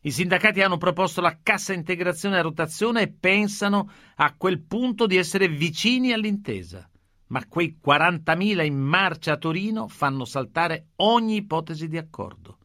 I 0.00 0.10
sindacati 0.10 0.62
hanno 0.62 0.78
proposto 0.78 1.20
la 1.20 1.38
cassa 1.40 1.72
integrazione 1.72 2.38
a 2.38 2.42
rotazione 2.42 3.02
e 3.02 3.12
pensano 3.12 3.88
a 4.16 4.34
quel 4.36 4.60
punto 4.64 5.06
di 5.06 5.16
essere 5.16 5.46
vicini 5.46 6.12
all'intesa 6.12 6.88
ma 7.32 7.42
quei 7.48 7.78
40.000 7.84 8.62
in 8.62 8.78
marcia 8.78 9.32
a 9.32 9.36
Torino 9.38 9.88
fanno 9.88 10.26
saltare 10.26 10.88
ogni 10.96 11.36
ipotesi 11.36 11.88
di 11.88 11.96
accordo. 11.96 12.58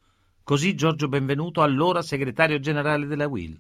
Così 0.44 0.76
Giorgio 0.76 1.08
Benvenuto, 1.08 1.62
allora 1.62 2.02
segretario 2.02 2.60
generale 2.60 3.08
della 3.08 3.28
UIL. 3.28 3.60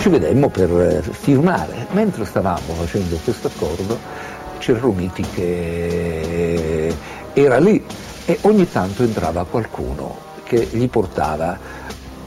Ci 0.00 0.08
vedemmo 0.08 0.48
per 0.50 0.70
eh, 0.70 1.02
firmare. 1.02 1.88
Mentre 1.90 2.24
stavamo 2.24 2.72
facendo 2.74 3.16
questo 3.16 3.48
accordo 3.48 3.98
c'era 4.58 4.88
che 5.34 6.94
era 7.32 7.58
lì 7.58 7.84
e 8.24 8.38
ogni 8.42 8.68
tanto 8.70 9.02
entrava 9.02 9.44
qualcuno 9.46 10.16
che 10.44 10.68
gli 10.70 10.88
portava 10.88 11.58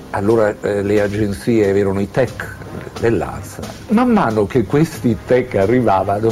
allora 0.10 0.54
eh, 0.62 0.82
le 0.82 1.02
agenzie 1.02 1.68
erano 1.68 2.00
i 2.00 2.10
tech 2.10 2.63
dell'ANSA. 3.04 3.62
Man 3.90 4.12
mano 4.12 4.46
che 4.46 4.64
questi 4.64 5.18
tech 5.26 5.56
arrivavano, 5.56 6.32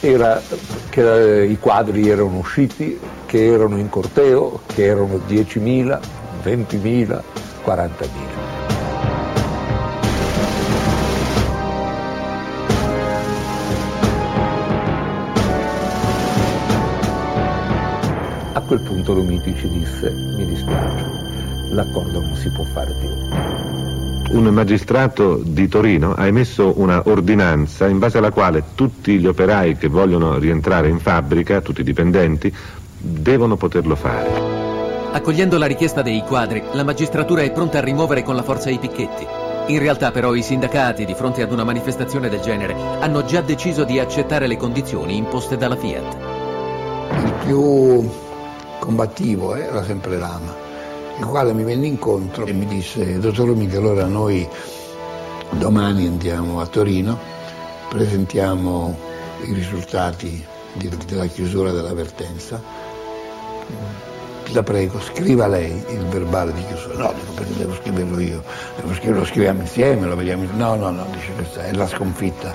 era 0.00 0.42
che 0.88 1.42
eh, 1.42 1.44
i 1.44 1.56
quadri 1.60 2.08
erano 2.08 2.38
usciti, 2.38 2.98
che 3.26 3.44
erano 3.44 3.78
in 3.78 3.88
corteo, 3.88 4.60
che 4.66 4.86
erano 4.86 5.20
10.000, 5.28 6.00
20.000, 6.42 7.22
40.000. 7.64 8.08
A 18.52 18.60
quel 18.62 18.80
punto 18.80 19.14
Romiti 19.14 19.54
ci 19.56 19.68
disse, 19.68 20.10
mi 20.10 20.44
dispiace, 20.44 21.04
l'accordo 21.70 22.20
non 22.20 22.34
si 22.34 22.48
può 22.48 22.64
fare 22.64 22.92
più. 22.98 23.69
Un 24.32 24.44
magistrato 24.44 25.40
di 25.42 25.66
Torino 25.68 26.14
ha 26.14 26.26
emesso 26.26 26.74
una 26.76 27.02
ordinanza 27.06 27.88
in 27.88 27.98
base 27.98 28.18
alla 28.18 28.30
quale 28.30 28.62
tutti 28.74 29.18
gli 29.18 29.26
operai 29.26 29.76
che 29.76 29.88
vogliono 29.88 30.38
rientrare 30.38 30.88
in 30.88 31.00
fabbrica, 31.00 31.60
tutti 31.60 31.80
i 31.80 31.84
dipendenti, 31.84 32.54
devono 32.96 33.56
poterlo 33.56 33.96
fare. 33.96 34.58
Accogliendo 35.12 35.58
la 35.58 35.66
richiesta 35.66 36.02
dei 36.02 36.22
quadri, 36.22 36.62
la 36.72 36.84
magistratura 36.84 37.42
è 37.42 37.50
pronta 37.50 37.78
a 37.78 37.82
rimuovere 37.82 38.22
con 38.22 38.36
la 38.36 38.44
forza 38.44 38.70
i 38.70 38.78
picchetti. 38.78 39.26
In 39.66 39.78
realtà 39.80 40.12
però 40.12 40.34
i 40.34 40.42
sindacati, 40.42 41.04
di 41.04 41.14
fronte 41.14 41.42
ad 41.42 41.50
una 41.50 41.64
manifestazione 41.64 42.28
del 42.28 42.40
genere, 42.40 42.74
hanno 43.00 43.24
già 43.24 43.40
deciso 43.40 43.82
di 43.84 43.98
accettare 43.98 44.46
le 44.46 44.56
condizioni 44.56 45.16
imposte 45.16 45.56
dalla 45.56 45.76
Fiat. 45.76 46.16
Il 47.24 47.32
più 47.44 48.08
combattivo 48.78 49.56
era 49.56 49.82
sempre 49.82 50.18
Lama, 50.18 50.54
il 51.20 51.26
quale 51.26 51.52
mi 51.52 51.64
venne 51.64 51.86
incontro 51.86 52.46
e 52.46 52.52
mi 52.52 52.66
disse, 52.66 53.18
dottor 53.18 53.48
Romiti, 53.48 53.76
allora 53.76 54.06
noi 54.06 54.48
domani 55.50 56.06
andiamo 56.06 56.60
a 56.60 56.66
Torino, 56.66 57.18
presentiamo 57.90 58.96
i 59.44 59.52
risultati 59.52 60.42
di, 60.72 60.90
della 61.06 61.26
chiusura 61.26 61.72
dell'avvertenza 61.72 62.88
la 64.52 64.62
prego, 64.64 64.98
scriva 65.00 65.46
lei 65.46 65.70
il 65.70 66.06
verbale 66.06 66.52
di 66.52 66.64
chiusura. 66.64 67.04
No, 67.04 67.12
dico 67.12 67.32
perché 67.32 67.56
devo 67.56 67.74
scriverlo 67.74 68.18
io, 68.18 68.42
devo 68.76 68.94
scriverlo, 68.94 69.20
lo 69.20 69.26
scriviamo 69.26 69.60
insieme, 69.60 70.06
lo 70.06 70.16
vediamo 70.16 70.42
insieme. 70.42 70.64
No, 70.64 70.74
no, 70.74 70.90
no, 70.90 71.06
dice 71.12 71.32
questa 71.34 71.66
è 71.66 71.72
la 71.72 71.86
sconfitta. 71.86 72.50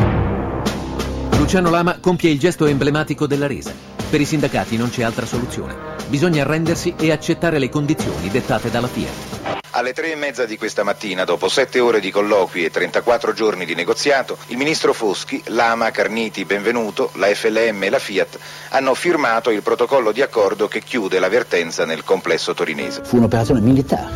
Luciano 1.38 1.70
Lama 1.70 2.00
compie 2.02 2.32
il 2.32 2.40
gesto 2.40 2.66
emblematico 2.66 3.28
della 3.28 3.48
resa. 3.48 3.72
Per 4.10 4.20
i 4.20 4.26
sindacati 4.26 4.76
non 4.76 4.90
c'è 4.90 5.04
altra 5.04 5.26
soluzione. 5.26 5.95
Bisogna 6.08 6.44
arrendersi 6.44 6.94
e 6.98 7.12
accettare 7.12 7.58
le 7.58 7.70
condizioni 7.70 8.30
dettate 8.30 8.70
dalla 8.70 8.88
Fiat. 8.88 9.64
Alle 9.72 9.92
tre 9.92 10.14
e 10.14 10.16
mezza 10.16 10.46
di 10.46 10.58
questa 10.58 10.84
mattina, 10.84 11.26
dopo 11.26 11.50
sette 11.50 11.80
ore 11.80 12.00
di 12.00 12.10
colloqui 12.10 12.64
e 12.64 12.70
34 12.70 13.34
giorni 13.34 13.66
di 13.66 13.76
negoziato, 13.76 14.38
il 14.48 14.58
ministro 14.58 14.94
Foschi, 14.94 15.42
Lama, 15.48 15.92
Carniti, 15.92 16.46
Benvenuto, 16.46 17.12
la 17.16 17.28
FLM 17.28 17.84
e 17.84 17.90
la 17.90 18.00
Fiat 18.00 18.40
hanno 18.70 18.94
firmato 18.94 19.50
il 19.50 19.62
protocollo 19.64 20.14
di 20.14 20.22
accordo 20.22 20.70
che 20.70 20.82
chiude 20.82 21.20
la 21.20 21.28
vertenza 21.28 21.86
nel 21.86 22.06
complesso 22.06 22.54
torinese. 22.54 23.02
Fu 23.04 23.18
un'operazione 23.18 23.60
militare, 23.60 24.14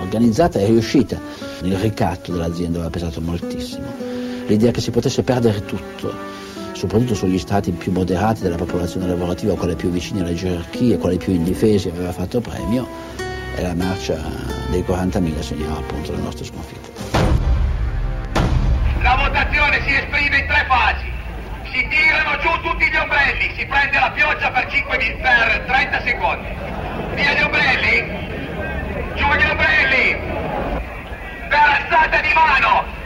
organizzata 0.00 0.58
e 0.58 0.66
riuscita. 0.66 1.18
Il 1.62 1.76
ricatto 1.76 2.32
dell'azienda 2.32 2.78
aveva 2.78 2.90
pesato 2.90 3.22
moltissimo. 3.22 3.86
L'idea 4.46 4.72
che 4.72 4.80
si 4.80 4.90
potesse 4.90 5.22
perdere 5.22 5.64
tutto, 5.64 6.12
soprattutto 6.80 7.14
sugli 7.14 7.38
strati 7.38 7.72
più 7.72 7.92
moderati 7.92 8.40
della 8.40 8.56
popolazione 8.56 9.06
lavorativa, 9.06 9.54
quelle 9.54 9.76
più 9.76 9.90
vicine 9.90 10.22
alle 10.22 10.32
gerarchie, 10.32 10.96
quelle 10.96 11.18
più 11.18 11.34
indifesi, 11.34 11.90
aveva 11.90 12.10
fatto 12.10 12.40
premio 12.40 12.88
e 13.54 13.60
la 13.60 13.74
marcia 13.74 14.16
dei 14.70 14.80
40.000 14.80 15.40
segnava 15.40 15.76
appunto 15.76 16.10
la 16.12 16.18
nostra 16.20 16.42
sconfitta. 16.42 16.88
La 19.02 19.14
votazione 19.14 19.82
si 19.84 19.92
esprime 19.92 20.38
in 20.38 20.46
tre 20.46 20.64
fasi. 20.68 21.12
Si 21.70 21.86
tirano 21.86 22.38
giù 22.40 22.48
tutti 22.66 22.88
gli 22.88 22.96
ombrelli, 22.96 23.52
si 23.58 23.66
prende 23.66 23.98
la 24.00 24.10
pioggia 24.12 24.50
per, 24.50 24.66
5, 24.70 25.18
per 25.20 25.64
30 25.66 26.02
secondi. 26.02 26.48
Via 27.14 27.34
gli 27.34 27.42
ombrelli, 27.42 27.98
giù 29.16 29.26
gli 29.36 29.50
ombrelli, 29.50 30.16
per 31.46 31.60
alzata 31.60 32.20
di 32.22 32.32
mano. 32.32 32.99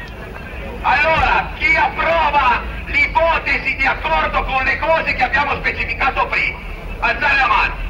Allora, 0.86 1.50
chi 1.54 1.74
approva 1.74 2.60
l'ipotesi 2.84 3.74
di 3.74 3.86
accordo 3.86 4.44
con 4.44 4.62
le 4.64 4.76
cose 4.76 5.14
che 5.14 5.22
abbiamo 5.22 5.54
specificato 5.54 6.26
prima? 6.26 6.58
Alzare 6.98 7.36
la 7.36 7.46
mano. 7.46 7.83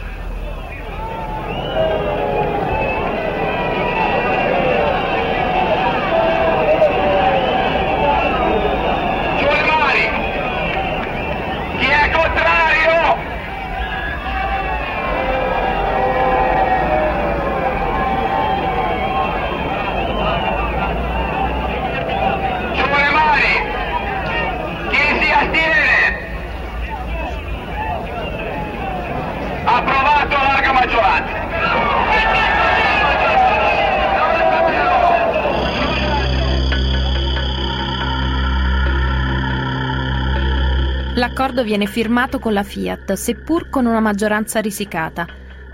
L'accordo 41.54 41.70
viene 41.70 41.88
firmato 41.88 42.40
con 42.40 42.52
la 42.52 42.64
Fiat, 42.64 43.12
seppur 43.12 43.70
con 43.70 43.86
una 43.86 44.00
maggioranza 44.00 44.58
risicata, 44.58 45.24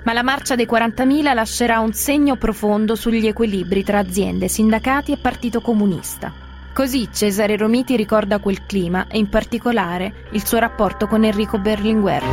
ma 0.03 0.13
la 0.13 0.23
marcia 0.23 0.55
dei 0.55 0.69
40.000 0.71 1.33
lascerà 1.33 1.81
un 1.81 1.95
segno 1.95 2.37
profondo 2.37 2.95
sugli 2.95 3.27
equilibri 3.27 3.83
tra 3.83 3.99
aziende, 3.99 4.47
sindacati 4.47 5.13
e 5.13 5.17
Partito 5.17 5.63
Comunista. 5.63 6.35
Così 6.75 7.09
Cesare 7.11 7.57
Romiti 7.57 7.97
ricorda 7.97 8.41
quel 8.41 8.67
clima 8.67 9.07
e 9.09 9.17
in 9.17 9.31
particolare 9.31 10.27
il 10.33 10.45
suo 10.45 10.59
rapporto 10.59 11.07
con 11.07 11.25
Enrico 11.25 11.59
Berlinguer. 11.59 12.25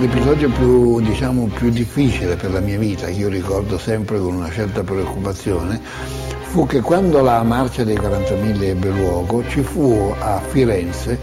L'episodio 0.00 0.50
più, 0.50 1.00
diciamo, 1.00 1.46
più 1.46 1.70
difficile 1.70 2.34
per 2.34 2.50
la 2.50 2.60
mia 2.60 2.78
vita, 2.78 3.06
che 3.06 3.12
io 3.12 3.28
ricordo 3.28 3.78
sempre 3.78 4.18
con 4.18 4.34
una 4.34 4.50
certa 4.50 4.82
preoccupazione, 4.82 5.80
fu 6.50 6.66
che 6.66 6.80
quando 6.80 7.20
la 7.20 7.42
marcia 7.42 7.84
dei 7.84 7.96
40.000 7.96 8.62
ebbe 8.62 8.88
luogo 8.88 9.46
ci 9.48 9.62
fu 9.62 10.14
a 10.18 10.40
Firenze 10.40 11.18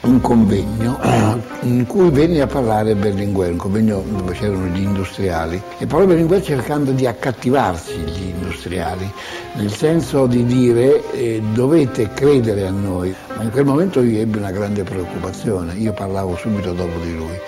un 0.00 0.20
convegno 0.22 0.98
in 1.62 1.84
cui 1.86 2.08
venne 2.10 2.40
a 2.40 2.46
parlare 2.46 2.94
Berlinguer, 2.94 3.50
un 3.50 3.58
convegno 3.58 4.02
dove 4.08 4.32
c'erano 4.32 4.66
gli 4.66 4.80
industriali. 4.80 5.60
E 5.78 5.86
parlò 5.86 6.06
Berlinguer 6.06 6.42
cercando 6.42 6.92
di 6.92 7.06
accattivarsi 7.06 7.92
gli 7.98 8.28
industriali, 8.28 9.10
nel 9.54 9.72
senso 9.72 10.26
di 10.26 10.44
dire 10.46 11.10
eh, 11.12 11.42
dovete 11.52 12.10
credere 12.14 12.66
a 12.66 12.70
noi, 12.70 13.14
ma 13.36 13.42
in 13.42 13.50
quel 13.50 13.66
momento 13.66 14.00
io 14.00 14.20
ebbi 14.20 14.38
una 14.38 14.50
grande 14.50 14.82
preoccupazione, 14.82 15.74
io 15.74 15.92
parlavo 15.92 16.36
subito 16.36 16.72
dopo 16.72 16.98
di 17.00 17.14
lui 17.14 17.38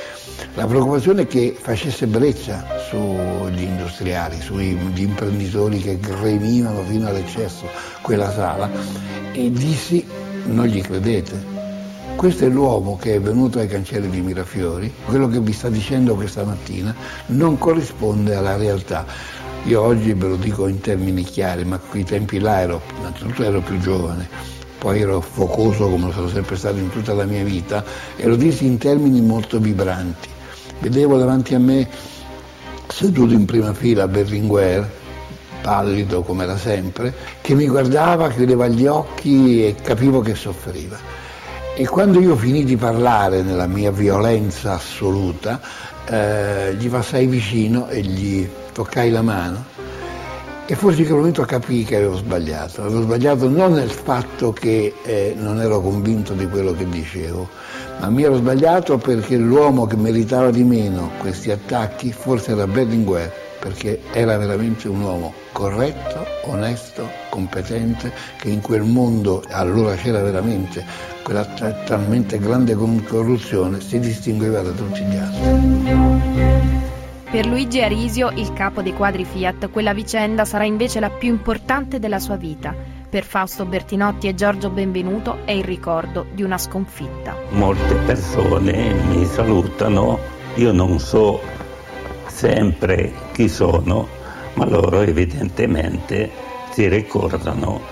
la 0.55 0.67
preoccupazione 0.67 1.23
è 1.23 1.27
che 1.27 1.57
facesse 1.59 2.07
brezza 2.07 2.65
sugli 2.89 3.63
industriali, 3.63 4.41
sugli 4.41 5.01
imprenditori 5.01 5.79
che 5.79 5.99
gremivano 5.99 6.83
fino 6.83 7.09
all'eccesso 7.09 7.67
quella 8.03 8.31
sala 8.31 8.71
e 9.33 9.51
dissi 9.51 10.05
non 10.47 10.67
gli 10.67 10.81
credete. 10.81 11.57
Questo 12.17 12.47
è 12.47 12.49
l'uomo 12.49 12.97
che 12.97 13.15
è 13.15 13.21
venuto 13.21 13.61
ai 13.61 13.69
cancelli 13.69 14.11
di 14.11 14.21
Mirafiori, 14.21 14.93
quello 15.05 15.29
che 15.29 15.39
vi 15.39 15.53
sta 15.53 15.69
dicendo 15.69 16.17
questa 16.17 16.43
mattina 16.43 16.95
non 17.27 17.59
corrisponde 17.59 18.35
alla 18.35 18.57
realtà. 18.57 19.07
Io 19.65 19.83
oggi 19.83 20.13
ve 20.15 20.29
lo 20.29 20.37
dico 20.37 20.67
in 20.67 20.81
termini 20.81 21.23
chiari, 21.23 21.65
ma 21.65 21.79
quei 21.79 22.05
tempi 22.05 22.41
là 22.41 22.61
ero, 22.61 22.83
innanzitutto 22.99 23.45
ero 23.45 23.61
più 23.61 23.79
giovane, 23.79 24.29
poi 24.79 25.01
ero 25.01 25.21
focoso 25.21 25.89
come 25.89 26.13
sono 26.13 26.29
sempre 26.29 26.57
stato 26.57 26.77
in 26.77 26.89
tutta 26.91 27.13
la 27.13 27.25
mia 27.25 27.43
vita 27.43 27.85
e 28.17 28.27
lo 28.27 28.37
dissi 28.37 28.65
in 28.65 28.79
termini 28.79 29.21
molto 29.21 29.59
vibranti. 29.59 30.29
Vedevo 30.81 31.19
davanti 31.19 31.55
a 31.55 31.59
me 31.59 31.89
seduto 32.87 33.35
in 33.35 33.45
prima 33.45 33.75
fila 33.75 34.07
Berlinguer, 34.07 34.89
pallido 35.61 36.23
come 36.23 36.45
era 36.45 36.57
sempre, 36.57 37.13
che 37.41 37.55
mi 37.55 37.67
guardava, 37.67 38.31
chiudeva 38.31 38.69
gli 38.69 38.87
occhi 38.87 39.67
e 39.67 39.75
capivo 39.75 40.21
che 40.21 40.37
soffriva. 40.37 40.97
E 41.75 41.87
quando 41.87 42.21
io 42.21 42.37
finì 42.37 42.65
di 42.65 42.77
parlare 42.77 43.43
nella 43.43 43.67
mia 43.67 43.91
violenza 43.91 44.75
assoluta, 44.75 45.61
eh, 46.07 46.75
gli 46.79 46.89
passai 46.89 47.27
vicino 47.27 47.89
e 47.89 48.01
gli 48.01 48.49
toccai 48.73 49.11
la 49.11 49.23
mano 49.23 49.88
e 50.71 50.75
forse 50.75 51.01
in 51.01 51.07
quel 51.07 51.17
momento 51.17 51.45
capii 51.45 51.83
che 51.83 51.97
avevo 51.97 52.17
sbagliato. 52.17 52.83
Avevo 52.83 53.01
sbagliato 53.01 53.49
non 53.49 53.73
nel 53.73 53.89
fatto 53.89 54.53
che 54.53 54.93
eh, 55.03 55.35
non 55.35 55.63
ero 55.63 55.81
convinto 55.81 56.35
di 56.35 56.47
quello 56.47 56.75
che 56.75 56.87
dicevo, 56.87 57.49
ma 58.01 58.11
mi 58.11 58.25
ero 58.25 58.37
sbagliato 58.37 58.99
perché 58.99 59.39
l'uomo 59.39 59.87
che 59.87 59.97
meritava 59.97 60.51
di 60.51 60.63
meno 60.65 61.13
questi 61.21 61.51
attacchi 61.51 62.13
forse 62.13 62.53
era 62.53 62.67
Berlinguer, 62.67 63.33
perché 63.59 64.03
era 64.13 64.37
veramente 64.37 64.89
un 64.89 65.01
uomo 65.01 65.33
corretto, 65.53 66.27
onesto, 66.45 67.09
competente, 67.31 68.13
che 68.39 68.51
in 68.51 68.61
quel 68.61 68.83
mondo, 68.83 69.43
allora 69.49 69.95
c'era 69.95 70.21
veramente 70.21 70.85
quella 71.23 71.47
talmente 71.87 72.39
grande 72.39 72.75
corruzione, 72.75 73.81
si 73.81 73.99
distingueva 73.99 74.61
da 74.61 74.73
tutti 74.73 75.01
gli 75.03 75.17
altri. 75.17 76.98
Per 77.31 77.45
Luigi 77.45 77.83
Arisio, 77.83 78.31
il 78.31 78.55
capo 78.55 78.81
dei 78.81 78.95
quadri 78.95 79.27
Fiat, 79.27 79.69
quella 79.69 79.93
vicenda 79.93 80.47
sarà 80.47 80.65
invece 80.65 80.99
la 80.99 81.11
più 81.11 81.29
importante 81.29 81.99
della 81.99 82.19
sua 82.19 82.37
vita. 82.37 82.75
Per 83.07 83.23
Fausto 83.23 83.67
Bertinotti 83.67 84.29
e 84.29 84.35
Giorgio 84.35 84.71
Benvenuto 84.71 85.41
è 85.45 85.51
il 85.51 85.63
ricordo 85.63 86.25
di 86.33 86.43
una 86.43 86.57
sconfitta. 86.57 87.37
Molte 87.51 87.97
persone 88.07 88.95
mi 88.95 89.27
salutano, 89.27 90.19
io 90.55 90.73
non 90.73 90.99
so 90.99 91.43
sempre 92.29 93.13
chi 93.33 93.47
sono, 93.47 94.09
ma 94.55 94.67
loro 94.67 95.03
evidentemente 95.03 96.31
si 96.71 96.89
ricordano 96.89 97.83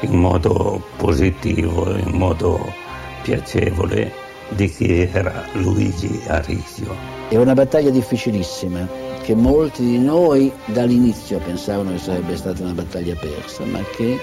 in 0.00 0.14
modo 0.18 0.82
positivo, 0.96 1.94
in 1.94 2.16
modo 2.16 2.72
piacevole 3.20 4.24
di 4.50 4.68
chi 4.68 5.08
era 5.12 5.44
Luigi 5.52 6.20
Arisio. 6.26 6.94
È 7.28 7.36
una 7.36 7.54
battaglia 7.54 7.90
difficilissima 7.90 8.86
che 9.22 9.34
molti 9.34 9.82
di 9.82 9.98
noi 9.98 10.52
dall'inizio 10.66 11.38
pensavano 11.38 11.90
che 11.92 11.98
sarebbe 11.98 12.36
stata 12.36 12.62
una 12.62 12.72
battaglia 12.72 13.16
persa, 13.16 13.64
ma 13.64 13.80
che 13.96 14.18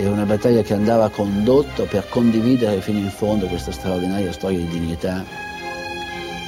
è 0.00 0.06
una 0.06 0.24
battaglia 0.24 0.62
che 0.62 0.74
andava 0.74 1.10
condotta 1.10 1.84
per 1.84 2.08
condividere 2.08 2.80
fino 2.80 2.98
in 2.98 3.10
fondo 3.10 3.46
questa 3.46 3.72
straordinaria 3.72 4.32
storia 4.32 4.58
di 4.58 4.68
dignità 4.68 5.24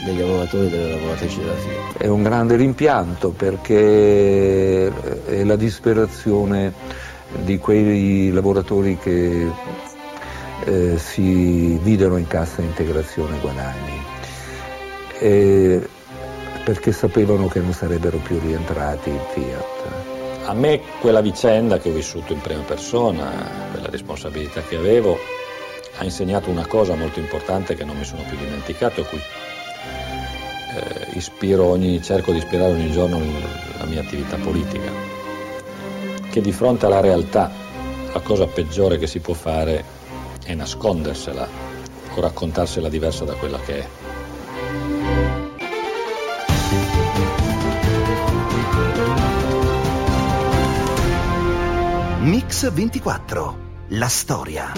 dei 0.05 0.17
lavoratori 0.17 0.67
e 0.67 0.71
delle 0.71 0.91
lavoratrici 0.91 1.41
della 1.41 1.55
Fiat. 1.55 1.97
È 1.99 2.07
un 2.07 2.23
grande 2.23 2.57
rimpianto 2.57 3.31
perché 3.31 4.87
è 5.27 5.45
la 5.45 5.57
disperazione 5.57 6.73
di 7.43 7.59
quei 7.59 8.31
lavoratori 8.31 8.97
che 8.99 9.51
eh, 10.65 10.99
si 10.99 11.79
videro 11.83 12.17
in 12.17 12.27
cassa 12.27 12.63
integrazione 12.63 13.39
guadagni, 13.39 14.03
e 15.19 15.89
perché 16.65 16.93
sapevano 16.93 17.49
che 17.49 17.61
non 17.61 17.73
sarebbero 17.73 18.19
più 18.19 18.39
rientrati 18.39 19.11
in 19.11 19.21
Fiat. 19.33 20.47
A 20.47 20.55
me 20.55 20.81
quella 21.01 21.21
vicenda 21.21 21.79
che 21.79 21.91
ho 21.91 21.93
vissuto 21.93 22.33
in 22.33 22.41
prima 22.41 22.63
persona, 22.63 23.31
quella 23.71 23.89
responsabilità 23.89 24.63
che 24.63 24.77
avevo, 24.77 25.19
ha 25.99 26.05
insegnato 26.05 26.51
una 26.51 26.67
cosa 26.67 26.95
molto 26.95 27.21
importante 27.21 27.75
che 27.75 27.85
non 27.85 27.97
mi 27.97 28.05
sono 28.05 28.23
più 28.29 28.37
dimenticato 28.37 29.01
e 29.01 29.05
cui 29.05 29.21
eh, 30.77 31.57
ogni, 31.59 32.03
cerco 32.03 32.33
di 32.33 32.39
ispirare 32.39 32.73
ogni 32.73 32.91
giorno 32.91 33.21
la 33.79 33.85
mia 33.85 34.01
attività 34.01 34.37
politica, 34.37 34.91
che 36.31 36.41
di 36.41 36.53
fronte 36.53 36.87
alla 36.87 37.01
realtà 37.01 37.51
la 38.13 38.21
cosa 38.21 38.47
peggiore 38.47 38.99
che 38.99 39.07
si 39.07 39.21
può 39.21 39.35
fare 39.35 39.94
è 40.45 40.55
nascondersela 40.55 41.49
o 42.15 42.21
raccontarsela 42.21 42.89
diversa 42.89 43.25
da 43.25 43.35
quella 43.35 43.59
che 43.61 43.79
è. 43.79 43.89
Mix 52.21 52.71
24, 52.73 53.59
la 53.89 54.09
storia. 54.09 54.73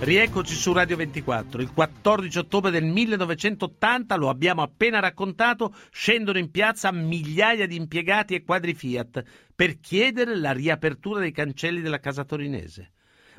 Rieccoci 0.00 0.54
su 0.54 0.72
Radio 0.72 0.96
24. 0.96 1.62
Il 1.62 1.72
14 1.72 2.38
ottobre 2.38 2.72
del 2.72 2.84
1980, 2.84 4.16
lo 4.16 4.28
abbiamo 4.28 4.62
appena 4.62 4.98
raccontato, 4.98 5.72
scendono 5.90 6.38
in 6.38 6.50
piazza 6.50 6.90
migliaia 6.90 7.68
di 7.68 7.76
impiegati 7.76 8.34
e 8.34 8.42
quadri 8.42 8.74
Fiat 8.74 9.22
per 9.54 9.78
chiedere 9.78 10.34
la 10.36 10.50
riapertura 10.50 11.20
dei 11.20 11.30
cancelli 11.30 11.80
della 11.80 12.00
casa 12.00 12.24
torinese. 12.24 12.90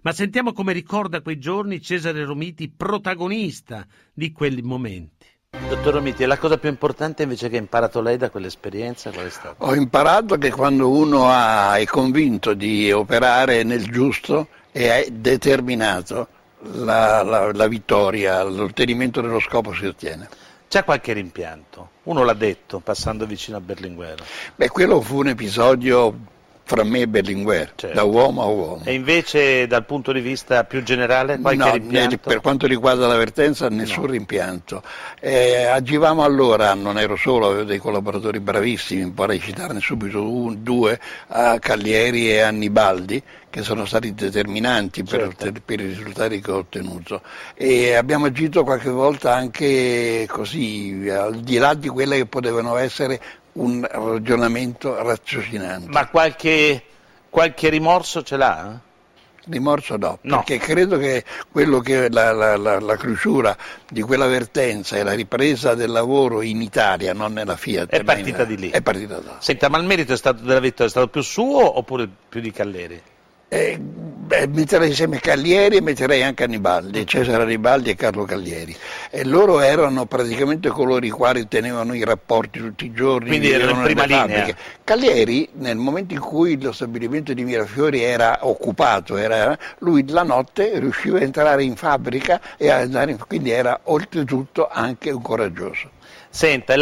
Ma 0.03 0.11
sentiamo 0.11 0.51
come 0.51 0.73
ricorda 0.73 1.21
quei 1.21 1.39
giorni 1.39 1.81
Cesare 1.81 2.25
Romiti, 2.25 2.67
protagonista 2.69 3.87
di 4.13 4.33
quei 4.33 4.61
momenti. 4.61 5.27
Dottor 5.69 5.93
Romiti, 5.93 6.25
la 6.25 6.37
cosa 6.37 6.57
più 6.57 6.67
importante 6.67 7.23
invece 7.23 7.47
che 7.47 7.55
ha 7.55 7.59
imparato 7.59 8.01
lei 8.01 8.17
da 8.17 8.29
quell'esperienza 8.29 9.11
qual 9.11 9.27
è 9.27 9.29
stata? 9.29 9.63
Ho 9.63 9.73
imparato 9.73 10.37
che 10.37 10.51
quando 10.51 10.89
uno 10.89 11.29
ha, 11.29 11.77
è 11.77 11.85
convinto 11.85 12.53
di 12.53 12.91
operare 12.91 13.63
nel 13.63 13.89
giusto 13.89 14.49
e 14.73 15.05
è 15.05 15.09
determinato, 15.09 16.27
la, 16.59 17.23
la, 17.23 17.53
la 17.53 17.67
vittoria, 17.69 18.43
l'ottenimento 18.43 19.21
dello 19.21 19.39
scopo 19.39 19.73
si 19.73 19.85
ottiene. 19.85 20.27
C'è 20.67 20.83
qualche 20.83 21.13
rimpianto? 21.13 21.91
Uno 22.03 22.25
l'ha 22.25 22.33
detto 22.33 22.79
passando 22.79 23.25
vicino 23.25 23.55
a 23.55 23.61
Berlinguer. 23.61 24.21
Beh, 24.55 24.67
quello 24.67 24.99
fu 24.99 25.19
un 25.19 25.29
episodio 25.29 26.13
fra 26.65 26.83
me 26.83 27.01
e 27.01 27.07
Berlinguer, 27.07 27.73
certo. 27.75 27.95
da 27.95 28.03
uomo 28.03 28.41
a 28.41 28.45
uomo. 28.45 28.81
E 28.85 28.93
invece 28.93 29.67
dal 29.67 29.85
punto 29.85 30.11
di 30.11 30.21
vista 30.21 30.63
più 30.63 30.81
generale 30.81 31.37
qualche 31.39 31.63
no, 31.63 31.71
rimpianto? 31.73 32.17
per 32.17 32.41
quanto 32.41 32.67
riguarda 32.67 33.05
l'avvertenza 33.05 33.67
nessun 33.69 34.05
no. 34.05 34.11
rimpianto. 34.11 34.81
Eh, 35.19 35.65
agivamo 35.65 36.23
allora, 36.23 36.73
non 36.73 36.97
ero 36.97 37.15
solo, 37.15 37.47
avevo 37.47 37.63
dei 37.63 37.79
collaboratori 37.79 38.39
bravissimi, 38.39 39.11
vorrei 39.13 39.39
citarne 39.39 39.79
subito 39.81 40.27
un, 40.27 40.63
due, 40.63 40.99
a 41.27 41.59
Caglieri 41.59 42.31
e 42.31 42.39
Annibaldi, 42.39 43.21
che 43.49 43.61
sono 43.61 43.85
stati 43.85 44.15
determinanti 44.15 45.03
per, 45.03 45.35
certo. 45.37 45.61
per, 45.63 45.79
i 45.79 45.85
risultati 45.85 46.41
che 46.41 46.49
ho 46.49 46.57
ottenuto 46.57 47.21
e 47.53 47.93
abbiamo 47.93 48.25
agito 48.25 48.63
qualche 48.63 48.89
volta 48.89 49.35
anche 49.35 50.25
così, 50.27 51.07
al 51.07 51.39
di 51.41 51.57
là 51.57 51.75
di 51.75 51.87
quelle 51.87 52.17
che 52.17 52.25
potevano 52.25 52.77
essere 52.77 53.21
un 53.53 53.87
ragionamento 53.89 55.01
raziocinante. 55.01 55.89
Ma 55.89 56.07
qualche, 56.07 56.83
qualche 57.29 57.69
rimorso 57.69 58.23
ce 58.23 58.37
l'ha? 58.37 58.79
Rimorso 59.45 59.97
no, 59.97 60.19
no, 60.21 60.37
perché 60.37 60.57
credo 60.57 60.97
che 60.97 61.25
quello 61.51 61.81
che 61.81 62.09
la, 62.09 62.31
la, 62.31 62.55
la, 62.55 62.79
la 62.79 62.95
cruciura 62.95 63.57
di 63.89 64.01
quell'avvertenza 64.01 64.95
e 64.95 65.03
la 65.03 65.11
ripresa 65.11 65.75
del 65.75 65.91
lavoro 65.91 66.41
in 66.41 66.61
Italia, 66.61 67.11
non 67.11 67.33
nella 67.33 67.57
Fiat. 67.57 67.89
È 67.89 68.03
partita 68.05 68.43
in, 68.43 68.47
di 68.47 68.57
lì. 68.57 68.69
È 68.69 68.81
partita 68.81 69.19
da. 69.19 69.35
Senta, 69.39 69.67
ma 69.67 69.77
il 69.79 69.83
merito 69.83 70.13
è 70.13 70.17
stato 70.17 70.43
della 70.43 70.61
vittoria 70.61 70.85
è 70.85 70.89
stato 70.89 71.09
più 71.09 71.21
suo 71.21 71.77
oppure 71.77 72.07
più 72.29 72.39
di 72.39 72.51
Calleri? 72.51 73.01
Eh, 73.53 73.77
beh, 73.77 74.47
metterei 74.47 74.89
insieme 74.89 75.19
Caglieri 75.19 75.75
e 75.75 75.81
metterei 75.81 76.23
anche 76.23 76.43
Annibaldi, 76.43 77.05
Cesare 77.05 77.43
Annibaldi 77.43 77.91
e 77.91 77.95
Carlo 77.95 78.23
Caglieri. 78.23 78.75
E 79.11 79.23
loro 79.23 79.59
erano 79.59 80.07
praticamente 80.07 80.69
coloro 80.69 81.05
i 81.05 81.11
quali 81.11 81.47
tenevano 81.47 81.93
i 81.93 82.03
rapporti 82.03 82.59
tutti 82.59 82.85
i 82.85 82.93
giorni. 82.93 83.27
Quindi 83.27 83.51
erano 83.51 83.87
in 83.87 83.93
prima 83.93 84.05
linea. 84.05 84.55
Caglieri, 84.83 85.49
nel 85.57 85.77
momento 85.77 86.15
in 86.15 86.19
cui 86.19 86.59
lo 86.59 86.71
stabilimento 86.71 87.31
di 87.31 87.43
Mirafiori 87.43 88.01
era 88.01 88.39
occupato, 88.41 89.17
era, 89.17 89.55
lui 89.79 90.03
la 90.09 90.23
notte 90.23 90.79
riusciva 90.79 91.19
a 91.19 91.21
entrare 91.21 91.63
in 91.63 91.75
fabbrica 91.75 92.41
e 92.57 92.71
a 92.71 92.77
andare 92.77 93.11
in, 93.11 93.19
quindi 93.27 93.51
era 93.51 93.81
oltretutto 93.83 94.67
anche 94.67 95.11
un 95.11 95.21
coraggioso. 95.21 95.91
Senta, 96.27 96.73
e 96.73 96.77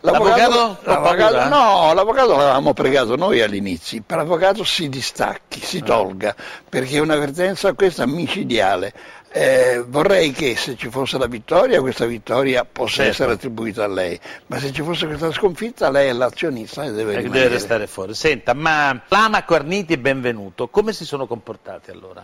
l'avvocato? 0.00 0.78
L'avvocato, 0.82 0.90
l'avvocato, 0.90 1.48
no, 1.48 1.92
l'avvocato 1.94 2.36
l'avevamo 2.36 2.72
pregato 2.72 3.16
noi 3.16 3.40
all'inizio, 3.40 4.02
per 4.04 4.18
l'avvocato 4.18 4.64
si 4.64 4.88
distacchi, 4.88 5.60
si 5.60 5.78
ah. 5.78 5.84
tolga, 5.84 6.34
perché 6.68 6.96
è 6.96 7.00
un'avvertenza 7.00 7.72
questa 7.74 8.06
micidiale. 8.06 8.92
Eh, 9.34 9.82
vorrei 9.86 10.30
che 10.30 10.56
se 10.56 10.76
ci 10.76 10.90
fosse 10.90 11.16
la 11.16 11.26
vittoria, 11.26 11.80
questa 11.80 12.04
vittoria 12.04 12.66
possa 12.66 12.96
certo. 12.96 13.10
essere 13.10 13.32
attribuita 13.32 13.84
a 13.84 13.88
lei, 13.88 14.20
ma 14.48 14.58
se 14.58 14.72
ci 14.72 14.82
fosse 14.82 15.06
questa 15.06 15.32
sconfitta, 15.32 15.90
lei 15.90 16.08
è 16.08 16.12
l'azionista 16.12 16.84
e 16.84 16.92
deve, 16.92 17.16
e 17.16 17.22
deve 17.22 17.48
restare 17.48 17.86
fuori. 17.86 18.12
Senta, 18.12 18.52
ma 18.52 19.02
Lama, 19.08 19.42
Corniti 19.44 19.94
e 19.94 19.98
Benvenuto, 19.98 20.68
come 20.68 20.92
si 20.92 21.06
sono 21.06 21.26
comportati 21.26 21.90
allora? 21.90 22.22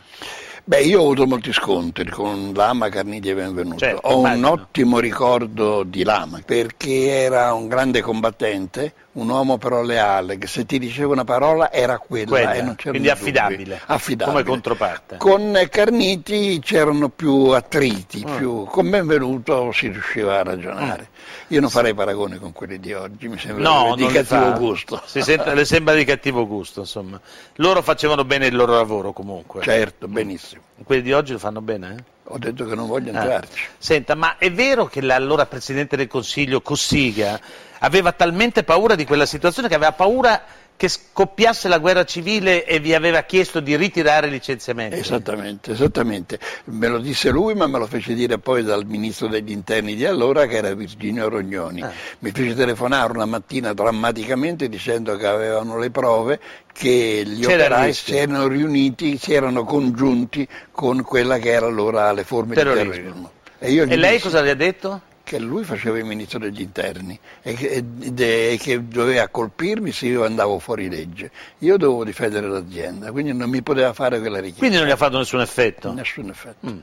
Beh, 0.68 0.83
io 0.83 1.00
ho 1.00 1.04
avuto 1.04 1.26
molti 1.26 1.50
scontri 1.50 2.11
con 2.11 2.52
Lama, 2.54 2.90
Carniti 2.90 3.31
e 3.31 3.35
Benvenuto. 3.35 3.78
Certo, 3.78 4.07
ho 4.07 4.18
immagino. 4.18 4.46
un 4.48 4.52
ottimo 4.52 4.98
ricordo 4.98 5.83
di 5.83 6.04
Lama 6.04 6.42
perché 6.44 7.07
era 7.09 7.54
un 7.54 7.68
grande 7.68 8.02
combattente, 8.02 8.92
un 9.12 9.31
uomo 9.31 9.57
però 9.57 9.81
leale, 9.81 10.37
che 10.37 10.46
se 10.46 10.66
ti 10.66 10.78
diceva 10.78 11.12
una 11.14 11.24
parola 11.24 11.72
era 11.72 11.96
quella, 11.96 12.28
quella 12.28 12.52
e 12.52 12.61
non 12.61 12.74
c'era 12.76 12.90
Quindi 12.90 13.09
affidabile, 13.09 13.81
affidabile, 13.87 14.37
come 14.37 14.44
controparte. 14.44 15.16
Con 15.16 15.59
Carniti 15.70 16.61
c'erano 16.62 17.09
più 17.09 17.46
attriti, 17.46 18.22
oh. 18.26 18.37
più... 18.37 18.64
con 18.64 18.90
Benvenuto 18.90 19.72
si 19.72 19.88
riusciva 19.88 20.40
a 20.40 20.42
ragionare. 20.42 21.09
Oh. 21.11 21.54
Io 21.54 21.61
non 21.61 21.70
farei 21.70 21.94
paragoni 21.94 22.37
con 22.37 22.52
quelli 22.52 22.78
di 22.78 22.92
oggi, 22.92 23.26
mi 23.26 23.38
sembra 23.38 23.62
no, 23.62 23.94
di 23.96 24.04
cattivo 24.04 24.52
gusto. 24.59 25.00
Sente, 25.07 25.54
le 25.54 25.64
sembra 25.64 25.94
di 25.94 26.04
cattivo 26.04 26.46
gusto, 26.46 26.81
insomma. 26.81 27.18
Loro 27.54 27.81
facevano 27.81 28.26
bene 28.26 28.48
il 28.48 28.54
loro 28.54 28.74
lavoro 28.74 29.14
comunque. 29.14 29.62
Certo, 29.62 30.07
benissimo. 30.09 30.58
Quelli 30.83 31.03
di 31.03 31.12
oggi 31.12 31.33
lo 31.33 31.38
fanno 31.38 31.61
bene? 31.61 31.94
Eh? 31.97 32.03
Ho 32.31 32.38
detto 32.38 32.66
che 32.66 32.75
non 32.75 32.87
voglio 32.87 33.12
ah. 33.12 33.21
entrarci. 33.21 33.64
Ah. 33.64 33.71
Senta, 33.79 34.14
ma 34.14 34.37
è 34.38 34.53
vero 34.53 34.87
che 34.87 35.01
l'allora 35.01 35.47
Presidente 35.47 35.97
del 35.97 36.07
Consiglio 36.07 36.61
Cossiga 36.61 37.40
aveva 37.81 38.12
talmente 38.12 38.64
paura 38.64 38.94
di 38.94 39.05
quella 39.05 39.27
situazione 39.27 39.68
che 39.68 39.75
aveva 39.75 39.92
paura 39.92 40.42
che 40.79 40.87
scoppiasse 40.88 41.67
la 41.67 41.79
guerra 41.79 42.05
civile 42.05 42.64
e 42.64 42.79
vi 42.79 42.95
aveva 42.95 43.23
chiesto 43.23 43.59
di 43.59 43.75
ritirare 43.77 44.29
i 44.29 44.31
licenziamenti. 44.31 44.97
Esattamente, 44.97 45.73
esattamente. 45.73 46.38
Me 46.67 46.87
lo 46.87 46.99
disse 46.99 47.31
lui, 47.31 47.55
ma 47.55 47.67
me 47.67 47.81
lo 47.81 47.87
fece 47.88 48.14
dire 48.14 48.38
poi 48.38 48.62
dal 48.62 48.87
ministro 48.87 49.27
degli 49.27 49.51
interni 49.51 49.97
di 49.97 50.05
allora, 50.05 50.47
che 50.47 50.59
era 50.59 50.73
Virginio 50.75 51.29
Rognoni. 51.29 51.83
Ah. 51.83 51.93
Mi 52.21 52.31
fece 52.31 52.55
telefonare 52.55 53.12
una 53.12 53.25
mattina 53.25 53.73
drammaticamente 53.73 54.69
dicendo 54.69 55.17
che 55.17 55.27
avevano 55.27 55.79
le 55.79 55.91
prove 55.91 56.38
che 56.73 57.25
gli 57.27 57.45
C'era 57.45 57.64
operai 57.64 57.93
si 57.93 58.17
erano 58.17 58.47
riuniti, 58.47 59.19
si 59.19 59.33
erano 59.33 59.64
congiunti 59.64 60.47
con 60.71 61.03
quella 61.03 61.38
che 61.38 61.51
era 61.51 61.67
allora 61.67 62.13
le 62.13 62.23
forme 62.23 62.55
terrorismo. 62.55 62.85
di 62.85 62.90
terrorismo. 62.98 63.31
E, 63.59 63.77
e 63.79 63.96
lei 63.96 64.13
dissi, 64.13 64.23
cosa 64.23 64.42
gli 64.44 64.48
ha 64.48 64.55
detto? 64.55 65.00
Che 65.29 65.38
lui 65.38 65.62
faceva 65.62 65.98
il 65.98 66.06
ministro 66.06 66.38
degli 66.38 66.62
interni 66.62 67.18
e 67.42 67.52
che, 67.52 67.85
e 68.16 68.56
che, 68.58 68.88
doveva 68.88 69.29
colpirmi 69.29 69.92
se 69.92 70.06
io 70.06 70.24
andavo 70.24 70.58
fuori 70.58 70.88
legge. 70.88 71.31
Io 71.58 71.76
dovevo 71.76 72.02
difendere 72.02 72.48
l'azienda, 72.48 73.12
quindi 73.12 73.35
non 73.35 73.50
mi 73.50 73.60
poteva 73.60 73.92
fare 73.92 74.20
quella 74.20 74.37
richiesta. 74.37 74.60
Quindi 74.60 74.79
non 74.79 74.87
gli 74.87 74.90
ha 74.90 74.96
fatto 74.96 75.18
nessun 75.18 75.42
effetto? 75.42 75.92
Nessun 75.92 76.31
effetto. 76.31 76.66
Mm. 76.66 76.79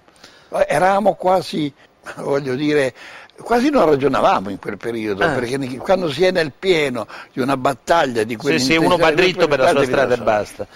Eravamo 0.67 1.15
quasi, 1.15 1.73
voglio 2.21 2.53
dire, 2.53 2.93
quasi 3.35 3.71
non 3.71 3.85
ragionavamo 3.85 4.51
in 4.51 4.59
quel 4.59 4.77
periodo, 4.77 5.23
Ah. 5.23 5.29
perché 5.29 5.57
quando 5.77 6.11
si 6.11 6.23
è 6.23 6.29
nel 6.29 6.51
pieno 6.57 7.07
di 7.33 7.41
una 7.41 7.57
battaglia 7.57 8.23
di 8.23 8.33
Sì, 8.33 8.37
quell'intensità... 8.37 8.79
sì, 8.79 8.85
uno 8.85 8.97
va 8.97 9.11
dritto 9.11 9.47
per 9.47 9.57
la 9.57 9.69
sua 9.69 9.85
strada 9.85 10.13
e 10.13 10.17
basta. 10.19 10.67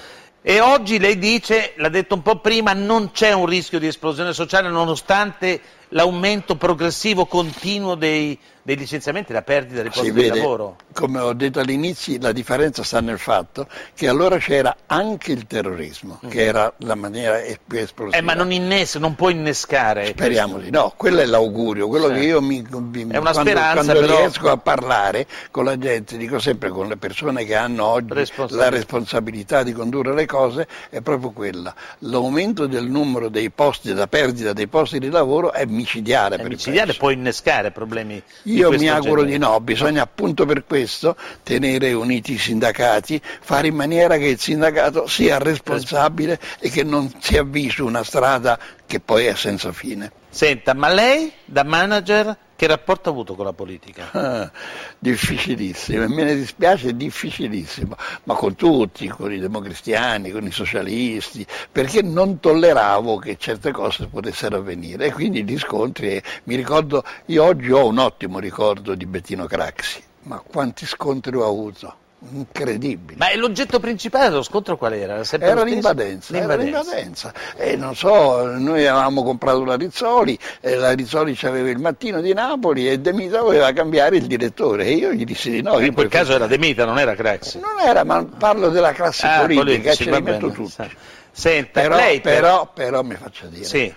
E 0.42 0.60
oggi 0.60 0.98
lei 0.98 1.20
dice, 1.20 1.74
l'ha 1.76 1.90
detto 1.90 2.16
un 2.16 2.24
po' 2.24 2.40
prima, 2.40 2.74
non 2.74 3.12
c'è 3.12 3.32
un 3.32 3.46
rischio 3.46 3.78
di 3.78 3.86
esplosione 3.86 4.34
sociale 4.34 4.70
nonostante 4.70 5.62
l'aumento 5.90 6.56
progressivo 6.56 7.26
continuo 7.26 7.96
dei, 7.96 8.38
dei 8.62 8.76
licenziamenti, 8.76 9.34
la 9.34 9.42
perdita 9.42 9.82
dei 9.82 9.90
posti 9.90 10.12
di 10.12 10.22
vede, 10.22 10.38
lavoro. 10.40 10.76
come 10.94 11.20
ho 11.20 11.34
detto 11.34 11.60
all'inizio, 11.60 12.18
la 12.22 12.32
differenza 12.32 12.84
sta 12.84 13.00
nel 13.02 13.18
fatto 13.18 13.68
che 13.96 14.08
allora 14.08 14.38
c'era 14.38 14.76
anche 14.86 15.32
il 15.32 15.48
terrorismo, 15.48 16.20
che 16.30 16.44
era 16.46 16.72
la 16.78 16.96
maniera 16.96 17.40
più 17.66 17.80
esplosiva. 17.80 18.18
Mm. 18.18 18.20
Eh, 18.20 18.24
ma 18.24 18.34
non 18.36 18.52
innesca, 18.52 19.00
non 19.00 19.16
può 19.16 19.30
innescare. 19.30 20.08
Speriamo 20.08 20.60
di 20.60 20.70
no, 20.70 20.94
quello 20.96 21.22
è 21.22 21.26
l'augurio, 21.26 21.88
quello 21.88 22.08
Sì. 22.10 22.14
che 22.14 22.20
io 22.20 22.42
mi, 22.42 22.64
mi- 22.70 23.08
È 23.10 23.18
una 23.18 23.32
quando, 23.32 23.52
quando 23.54 23.94
però- 23.94 24.18
riesco 24.18 24.50
a 24.52 24.58
parlare 24.58 25.26
con 25.52 25.66
la 25.66 25.78
gente, 25.78 26.18
dico 26.18 26.38
sempre 26.40 26.70
con 26.70 26.88
le 26.88 26.98
persone 26.98 27.46
che 27.46 27.56
hanno 27.56 27.86
oggi 27.86 28.14
Responsabilità. 28.14 28.70
la 28.70 28.76
responsabilità 28.76 29.64
di 29.64 29.72
condurre 29.74 30.14
le 30.14 30.26
cose, 30.28 30.68
è 30.90 31.02
proprio 31.02 31.32
quella. 31.32 31.74
L'aumento 32.00 32.68
del 32.68 32.88
numero 32.88 33.30
dei 33.30 33.50
posti, 33.50 33.92
la 33.94 34.08
perdita 34.08 34.54
dei 34.54 34.68
posti 34.68 35.00
di 35.00 35.10
lavoro 35.10 35.52
è 35.52 35.66
micidiale 35.80 36.36
il 36.36 36.48
micidiale 36.48 36.94
può 36.94 37.10
innescare 37.10 37.72
problemi 37.72 38.22
io 38.44 38.70
mi 38.72 38.90
auguro 38.90 39.22
genere. 39.22 39.38
di 39.38 39.38
no, 39.38 39.60
bisogna 39.62 40.02
appunto 40.02 40.46
per 40.46 40.66
questo 40.66 41.16
tenere 41.44 41.94
uniti 41.94 42.34
i 42.34 42.38
sindacati, 42.38 43.22
fare 43.24 43.68
in 43.68 43.76
maniera 43.76 44.18
che 44.18 44.28
il 44.28 44.40
sindacato 44.40 45.08
sia 45.08 45.38
responsabile 45.38 46.40
e 46.60 46.70
che 46.70 46.84
non 46.84 47.12
si 47.20 47.38
avvii 47.38 47.70
su 47.70 47.86
una 47.86 48.04
strada 48.04 48.60
che 48.86 49.00
poi 49.00 49.26
è 49.26 49.36
senza 49.36 49.72
fine. 49.72 50.12
Senta, 50.32 50.76
ma 50.76 50.90
lei 50.90 51.32
da 51.44 51.64
manager 51.64 52.38
che 52.56 52.68
rapporto 52.68 53.10
ha 53.10 53.12
avuto 53.12 53.34
con 53.34 53.46
la 53.46 53.54
politica? 53.54 54.12
Ah, 54.12 54.52
difficilissimo, 55.00 56.08
me 56.08 56.24
ne 56.24 56.36
dispiace, 56.36 56.96
difficilissimo, 56.96 57.96
ma 58.26 58.36
con 58.36 58.54
tutti, 58.56 59.08
con 59.08 59.34
i 59.34 59.40
democristiani, 59.40 60.30
con 60.30 60.46
i 60.46 60.52
socialisti, 60.52 61.48
perché 61.72 62.04
non 62.04 62.40
tolleravo 62.40 63.18
che 63.18 63.38
certe 63.38 63.72
cose 63.72 64.06
potessero 64.06 64.58
avvenire. 64.58 65.08
E 65.08 65.12
quindi 65.14 65.44
gli 65.44 65.58
scontri, 65.58 66.18
e 66.18 66.24
mi 66.44 66.56
ricordo, 66.56 67.04
io 67.28 67.44
oggi 67.44 67.72
ho 67.72 67.88
un 67.88 67.98
ottimo 67.98 68.38
ricordo 68.38 68.94
di 68.94 69.08
Bettino 69.08 69.48
Craxi, 69.48 70.04
ma 70.24 70.38
quanti 70.46 70.86
scontri 70.86 71.36
ho 71.38 71.48
avuto, 71.48 71.96
incredibili. 72.32 73.18
Ma 73.18 73.34
l'oggetto 73.36 73.80
principale 73.80 74.30
dello 74.30 74.44
scontro 74.44 74.78
qual 74.78 74.94
era? 74.94 75.14
Era, 75.14 75.24
sempre 75.24 75.50
Era 75.50 75.64
l'invadenza, 75.64 76.36
era 76.38 76.56
l'invadenza. 76.56 77.34
E 77.56 77.76
non 77.76 77.96
so, 77.96 78.46
noi 78.58 78.86
avevamo 78.86 79.24
comprato 79.24 79.64
la 79.64 79.76
Rizzoli, 79.76 80.38
e 80.60 80.76
la 80.76 80.92
Rizzoli 80.92 81.38
aveva 81.44 81.70
il 81.70 81.80
mattino 81.80 82.22
di 82.22 82.34
Napoli 82.34 82.90
e 82.90 83.00
De 83.00 83.14
Mita 83.14 83.42
voleva 83.42 83.72
cambiare 83.72 84.18
il 84.18 84.28
direttore 84.28 84.86
e 84.86 84.92
io 84.94 85.12
gli 85.14 85.24
dissi 85.24 85.50
di 85.52 85.62
no. 85.62 85.80
in 85.80 85.94
quel 85.94 86.10
caso 86.10 86.34
era 86.34 86.48
De 86.48 86.58
Mita, 86.58 86.86
non 86.86 87.00
era 87.00 87.16
Craxi. 87.16 87.60
Non 87.60 87.80
era, 87.80 88.04
ma 88.04 88.24
parlo 88.26 88.70
della 88.70 88.92
classe 88.92 89.26
Ah, 89.26 89.46
politica, 89.46 89.94
ce 89.94 90.10
li 90.12 90.22
metto 90.22 90.50
tutti. 90.52 90.90
Senta, 91.32 91.82
Però, 91.82 91.96
lei 91.96 92.20
per- 92.20 92.34
però, 92.34 92.72
però 92.74 93.02
mi 93.04 93.16
faccia 93.16 93.46
dire, 93.48 93.64
Sì. 93.64 93.94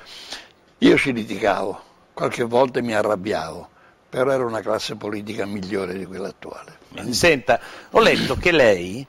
io 0.78 0.96
ci 0.96 1.12
litigavo, 1.12 1.80
qualche 2.12 2.44
volta 2.44 2.80
mi 2.82 2.94
arrabbiavo, 2.94 3.68
però 4.08 4.30
era 4.30 4.44
una 4.44 4.60
classe 4.60 4.94
politica 4.94 5.44
migliore 5.46 5.94
di 5.98 6.04
quella 6.04 6.28
attuale. 6.28 6.78
Senta, 7.10 7.60
ho 7.90 8.00
letto 8.00 8.36
che 8.36 8.52
lei 8.52 9.06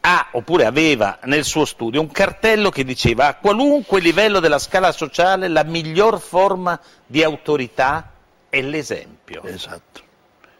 ha 0.00 0.28
oppure 0.32 0.64
aveva 0.66 1.18
nel 1.24 1.44
suo 1.44 1.64
studio 1.64 2.00
un 2.00 2.10
cartello 2.10 2.70
che 2.70 2.84
diceva 2.84 3.26
a 3.26 3.34
qualunque 3.34 4.00
livello 4.00 4.40
della 4.40 4.58
scala 4.58 4.92
sociale 4.92 5.48
la 5.48 5.62
miglior 5.62 6.20
forma 6.20 6.78
di 7.06 7.22
autorità 7.22 8.10
è 8.48 8.60
l'esempio. 8.60 9.42
Esatto. 9.44 10.02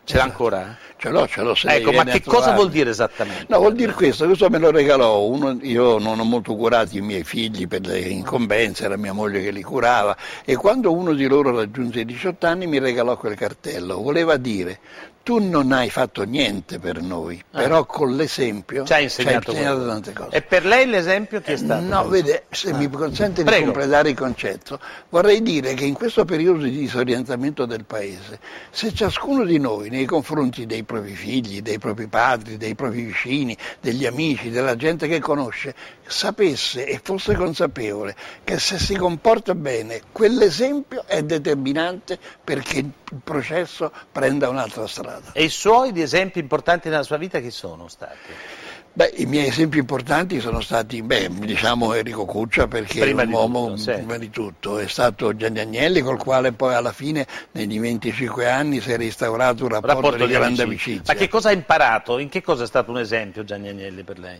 Ce 0.04 0.16
l'ha 0.16 0.22
ancora? 0.22 0.76
Ce 1.04 1.10
l'ho, 1.10 1.26
ce 1.28 1.42
l'ho. 1.42 1.54
se 1.54 1.68
Ecco, 1.68 1.92
ma 1.92 2.04
che 2.04 2.22
cosa 2.22 2.52
vuol 2.52 2.70
dire 2.70 2.90
esattamente? 2.90 3.46
No, 3.48 3.58
vuol 3.58 3.74
dire 3.74 3.92
questo, 3.92 4.24
questo 4.24 4.48
me 4.48 4.58
lo 4.58 4.70
regalò 4.70 5.20
uno, 5.22 5.58
io 5.62 5.98
non 5.98 6.18
ho 6.18 6.24
molto 6.24 6.54
curato 6.56 6.96
i 6.96 7.00
miei 7.02 7.24
figli 7.24 7.68
per 7.68 7.82
le 7.86 7.98
incombenze, 8.00 8.84
era 8.84 8.96
mia 8.96 9.12
moglie 9.12 9.42
che 9.42 9.50
li 9.50 9.62
curava 9.62 10.16
e 10.44 10.56
quando 10.56 10.92
uno 10.92 11.12
di 11.12 11.26
loro 11.26 11.54
raggiunse 11.54 12.00
i 12.00 12.04
18 12.04 12.46
anni 12.46 12.66
mi 12.66 12.78
regalò 12.78 13.16
quel 13.16 13.34
cartello, 13.36 14.00
voleva 14.00 14.36
dire 14.36 14.78
tu 15.24 15.38
non 15.38 15.72
hai 15.72 15.88
fatto 15.88 16.22
niente 16.24 16.78
per 16.78 17.00
noi, 17.00 17.42
però 17.50 17.86
con 17.86 18.14
l'esempio 18.14 18.82
Ah. 18.82 18.84
Ci 18.86 18.92
ha 18.92 18.98
insegnato 19.00 19.52
qualcosa. 19.52 19.86
tante 19.86 20.12
cose. 20.12 20.36
E 20.36 20.42
per 20.42 20.66
lei 20.66 20.84
l'esempio 20.86 21.40
chi 21.40 21.52
è 21.52 21.56
stato? 21.56 21.82
No, 21.82 22.06
vede, 22.08 22.44
se 22.50 22.74
mi 22.74 22.90
consente 22.90 23.42
di 23.42 23.48
Prego. 23.48 23.64
completare 23.72 24.10
il 24.10 24.16
concetto, 24.16 24.78
vorrei 25.08 25.40
dire 25.40 25.72
che 25.72 25.86
in 25.86 25.94
questo 25.94 26.26
periodo 26.26 26.64
di 26.64 26.70
disorientamento 26.76 27.64
del 27.64 27.86
Paese, 27.86 28.38
se 28.70 28.92
ciascuno 28.92 29.44
di 29.44 29.58
noi 29.58 29.88
nei 29.88 30.04
confronti 30.04 30.66
dei 30.66 30.82
propri 30.94 31.14
figli, 31.14 31.60
dei 31.60 31.78
propri 31.78 32.06
padri, 32.06 32.56
dei 32.56 32.74
propri 32.74 33.02
vicini, 33.02 33.56
degli 33.80 34.06
amici, 34.06 34.50
della 34.50 34.76
gente 34.76 35.08
che 35.08 35.18
conosce, 35.18 35.74
sapesse 36.06 36.86
e 36.86 37.00
fosse 37.02 37.34
consapevole 37.34 38.14
che 38.44 38.58
se 38.58 38.78
si 38.78 38.94
comporta 38.94 39.54
bene, 39.54 40.02
quell'esempio 40.12 41.04
è 41.06 41.22
determinante 41.22 42.18
perché 42.42 42.78
il 42.78 42.92
processo 43.22 43.92
prenda 44.12 44.48
un'altra 44.48 44.86
strada. 44.86 45.32
E 45.32 45.44
i 45.44 45.48
suoi 45.48 45.92
di 45.92 46.02
esempi 46.02 46.38
importanti 46.38 46.88
nella 46.88 47.02
sua 47.02 47.16
vita 47.16 47.40
chi 47.40 47.50
sono 47.50 47.88
stati? 47.88 48.62
Beh, 48.96 49.12
i 49.16 49.26
miei 49.26 49.48
esempi 49.48 49.78
importanti 49.78 50.38
sono 50.38 50.60
stati, 50.60 51.02
beh, 51.02 51.28
diciamo 51.40 51.94
Enrico 51.94 52.24
Cuccia 52.26 52.68
perché 52.68 53.00
Prima 53.00 53.22
è 53.22 53.26
un 53.26 53.32
uomo 53.32 53.64
tutto, 53.70 53.76
sì. 53.78 53.90
prima 53.90 54.18
di 54.18 54.30
tutto, 54.30 54.78
è 54.78 54.86
stato 54.86 55.34
Gianni 55.34 55.58
Agnelli 55.58 56.00
col 56.00 56.16
quale 56.16 56.52
poi 56.52 56.74
alla 56.74 56.92
fine 56.92 57.26
negli 57.52 57.80
25 57.80 58.48
anni 58.48 58.80
si 58.80 58.92
è 58.92 58.96
restaurato 58.96 59.64
un 59.64 59.70
rapporto, 59.70 59.96
Rapporto 59.96 60.26
di 60.26 60.32
grande 60.32 60.62
amicizia. 60.62 60.92
amicizia. 60.92 61.12
Ma 61.12 61.18
che 61.18 61.28
cosa 61.28 61.48
ha 61.48 61.52
imparato? 61.52 62.18
In 62.18 62.28
che 62.28 62.40
cosa 62.40 62.62
è 62.62 62.66
stato 62.68 62.92
un 62.92 62.98
esempio 62.98 63.42
Gianni 63.42 63.66
Agnelli 63.68 64.04
per 64.04 64.18
lei? 64.20 64.38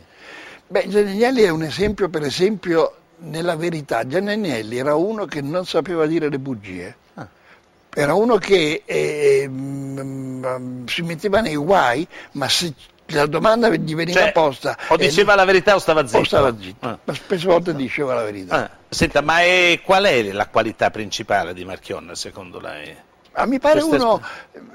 Beh, 0.67 0.87
Gianni 0.87 1.11
Agnelli 1.11 1.41
è 1.41 1.49
un 1.49 1.63
esempio 1.63 2.07
per 2.07 2.23
esempio 2.23 2.93
nella 3.17 3.57
verità. 3.57 4.07
Gianni 4.07 4.31
Agnelli 4.31 4.77
era 4.77 4.95
uno 4.95 5.25
che 5.25 5.41
non 5.41 5.65
sapeva 5.65 6.05
dire 6.05 6.29
le 6.29 6.39
bugie. 6.39 6.95
Ah. 7.15 7.27
Era 7.93 8.13
uno 8.13 8.37
che 8.37 8.83
eh, 8.85 9.45
mm, 9.49 10.85
si 10.85 11.01
metteva 11.01 11.41
nei 11.41 11.57
guai, 11.57 12.07
ma 12.31 12.47
se 12.47 12.73
la 13.07 13.25
domanda 13.27 13.69
gli 13.69 13.93
veniva 13.95 14.19
Cioè, 14.19 14.31
posta 14.31 14.77
O 14.87 14.97
diceva 14.97 15.35
la 15.35 15.45
verità 15.45 15.75
o 15.75 15.79
stava 15.79 16.05
zitto? 16.07 16.19
o 16.21 16.23
stava 16.23 16.55
zitto, 16.59 16.87
Ah. 16.87 16.97
ma 17.03 17.13
spesse 17.13 17.45
volte 17.47 17.75
diceva 17.75 18.13
la 18.15 18.23
verità. 18.23 18.55
Ah, 18.55 18.69
Senta, 18.89 19.21
ma 19.21 19.41
è- 19.41 19.81
qual 19.83 20.05
è 20.05 20.31
la 20.31 20.47
qualità 20.47 20.89
principale 20.89 21.53
di 21.53 21.65
Marchionne 21.65 22.15
secondo 22.15 22.59
lei? 22.59 22.95
Ah, 23.33 23.45
mi 23.45 23.59
pare 23.59 23.81
Questa- 23.81 24.05
uno, 24.05 24.21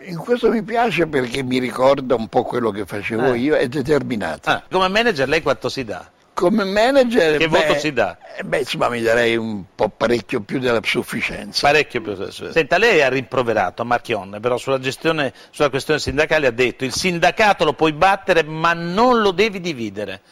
in 0.03 0.17
questo 0.19 0.51
mi 0.51 0.63
piace 0.63 1.07
perché 1.07 1.43
mi 1.43 1.59
ricorda 1.59 2.15
un 2.15 2.29
po' 2.29 2.43
quello 2.43 2.71
che 2.71 2.85
facevo 2.85 3.31
Ah. 3.31 3.35
io, 3.35 3.55
è 3.57 3.67
determinato. 3.69 4.51
Ah, 4.51 4.63
come 4.71 4.89
manager 4.89 5.27
lei 5.29 5.41
quanto 5.41 5.69
si 5.71 5.83
dà? 5.85 6.07
Come 6.41 6.65
manager, 6.65 7.37
Che 7.37 7.49
beh, 7.49 7.67
voto 7.67 7.79
si 7.79 7.93
dà? 7.93 8.17
eh, 8.39 8.43
Beh, 8.45 8.61
insomma, 8.61 8.89
mi 8.89 9.03
darei 9.03 9.37
un 9.37 9.63
po' 9.75 9.91
parecchio 9.91 10.41
più 10.41 10.59
della 10.59 10.81
sufficienza. 10.83 11.67
Parecchio 11.67 12.01
più. 12.01 12.17
Senta, 12.31 12.79
lei 12.79 13.03
ha 13.03 13.11
rimproverato 13.11 13.83
a 13.83 13.85
Marchionne, 13.85 14.41
però 14.41 14.57
sulla 14.57 14.79
gestione, 14.79 15.35
sulla 15.51 15.69
questione 15.69 16.01
sindacale 16.01 16.47
ha 16.47 16.51
detto 16.51 16.87
il 16.87 16.95
sindacato 16.95 17.65
lo 17.67 17.75
puoi 17.75 17.93
battere 17.93 18.43
ma 18.43 18.73
non 18.73 19.21
lo 19.21 19.33
devi 19.33 19.61
dividere. 19.61 20.23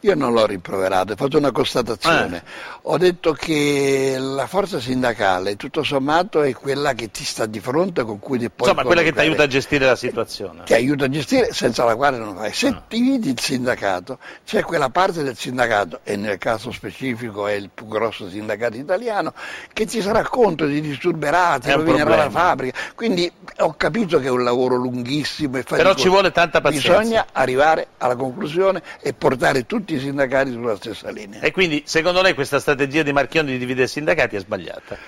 Io 0.00 0.14
non 0.14 0.32
l'ho 0.32 0.46
rimproverato, 0.46 1.12
ho 1.12 1.16
fatto 1.16 1.38
una 1.38 1.50
constatazione. 1.50 2.36
Eh. 2.36 2.42
Ho 2.82 2.98
detto 2.98 3.32
che 3.32 4.16
la 4.18 4.46
forza 4.46 4.78
sindacale, 4.78 5.56
tutto 5.56 5.82
sommato, 5.82 6.42
è 6.42 6.52
quella 6.54 6.92
che 6.92 7.10
ti 7.10 7.24
sta 7.24 7.46
di 7.46 7.58
fronte, 7.58 8.04
con 8.04 8.18
cui 8.20 8.38
ti 8.38 8.48
puoi 8.48 8.68
Insomma, 8.68 8.86
quella 8.86 9.02
che 9.02 9.12
ti 9.12 9.18
aiuta 9.18 9.42
a 9.42 9.46
gestire 9.46 9.86
la 9.86 9.96
situazione. 9.96 10.62
ti 10.64 10.74
aiuta 10.74 11.06
a 11.06 11.08
gestire 11.08 11.52
senza 11.52 11.84
la 11.84 11.96
quale 11.96 12.18
non 12.18 12.36
fai. 12.36 12.50
Ah. 12.50 12.52
Se 12.52 12.76
dividi 12.88 13.30
il 13.30 13.40
sindacato, 13.40 14.18
c'è 14.44 14.62
quella 14.62 14.88
parte 14.88 15.22
del 15.24 15.36
sindacato, 15.36 16.00
e 16.04 16.16
nel 16.16 16.38
caso 16.38 16.70
specifico 16.70 17.46
è 17.48 17.54
il 17.54 17.70
più 17.72 17.86
grosso 17.88 18.28
sindacato 18.28 18.76
italiano, 18.76 19.34
che 19.72 19.84
ti 19.86 20.00
sarà 20.00 20.22
conto, 20.22 20.66
ti 20.66 20.80
disturberà, 20.80 21.58
ti 21.58 21.72
rovinerà 21.72 22.14
la 22.16 22.30
fabbrica. 22.30 22.78
Quindi 22.94 23.30
ho 23.58 23.74
capito 23.76 24.20
che 24.20 24.26
è 24.26 24.30
un 24.30 24.44
lavoro 24.44 24.76
lunghissimo 24.76 25.56
e 25.56 25.62
faticoso. 25.62 25.82
Però 25.82 25.94
ci 25.94 26.08
vuole 26.08 26.30
tanta 26.30 26.60
pazienza. 26.60 26.98
Bisogna 26.98 27.26
arrivare 27.32 27.88
alla 27.98 28.14
conclusione 28.14 28.82
e 29.00 29.12
portare 29.12 29.55
tutti 29.64 29.94
i 29.94 29.98
sindacati 29.98 30.50
sulla 30.50 30.76
stessa 30.76 31.10
linea. 31.10 31.40
E 31.40 31.52
quindi, 31.52 31.82
secondo 31.86 32.20
lei, 32.20 32.34
questa 32.34 32.60
strategia 32.60 33.02
di 33.02 33.12
Marchionne 33.12 33.52
di 33.52 33.58
dividere 33.58 33.86
i 33.86 33.88
sindacati 33.88 34.36
è 34.36 34.40
sbagliata? 34.40 34.98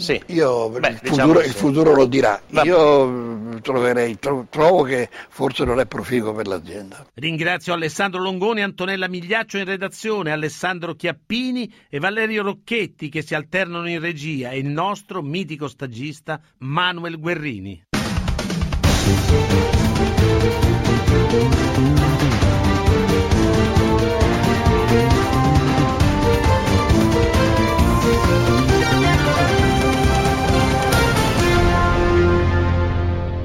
Sì. 0.00 0.20
Io, 0.26 0.70
Beh, 0.70 0.88
il, 0.88 0.98
diciamo 1.02 1.28
futuro, 1.28 1.40
il 1.40 1.52
futuro 1.52 1.94
lo 1.94 2.06
dirà. 2.06 2.40
Va- 2.48 2.62
Io 2.62 3.06
mh, 3.06 3.60
troverei, 3.60 4.18
tro- 4.18 4.46
trovo 4.48 4.82
che 4.82 5.08
forse 5.28 5.64
non 5.64 5.78
è 5.78 5.86
proficuo 5.86 6.32
per 6.32 6.46
l'azienda. 6.46 7.06
Ringrazio 7.14 7.74
Alessandro 7.74 8.20
Longoni, 8.20 8.62
Antonella 8.62 9.08
Migliaccio 9.08 9.58
in 9.58 9.66
redazione, 9.66 10.32
Alessandro 10.32 10.94
Chiappini 10.94 11.70
e 11.88 11.98
Valerio 11.98 12.42
Rocchetti 12.42 13.10
che 13.10 13.22
si 13.22 13.34
alternano 13.34 13.88
in 13.88 14.00
regia 14.00 14.50
e 14.50 14.58
il 14.58 14.68
nostro 14.68 15.22
mitico 15.22 15.68
stagista 15.68 16.40
Manuel 16.58 17.18
Guerrini. 17.20 17.82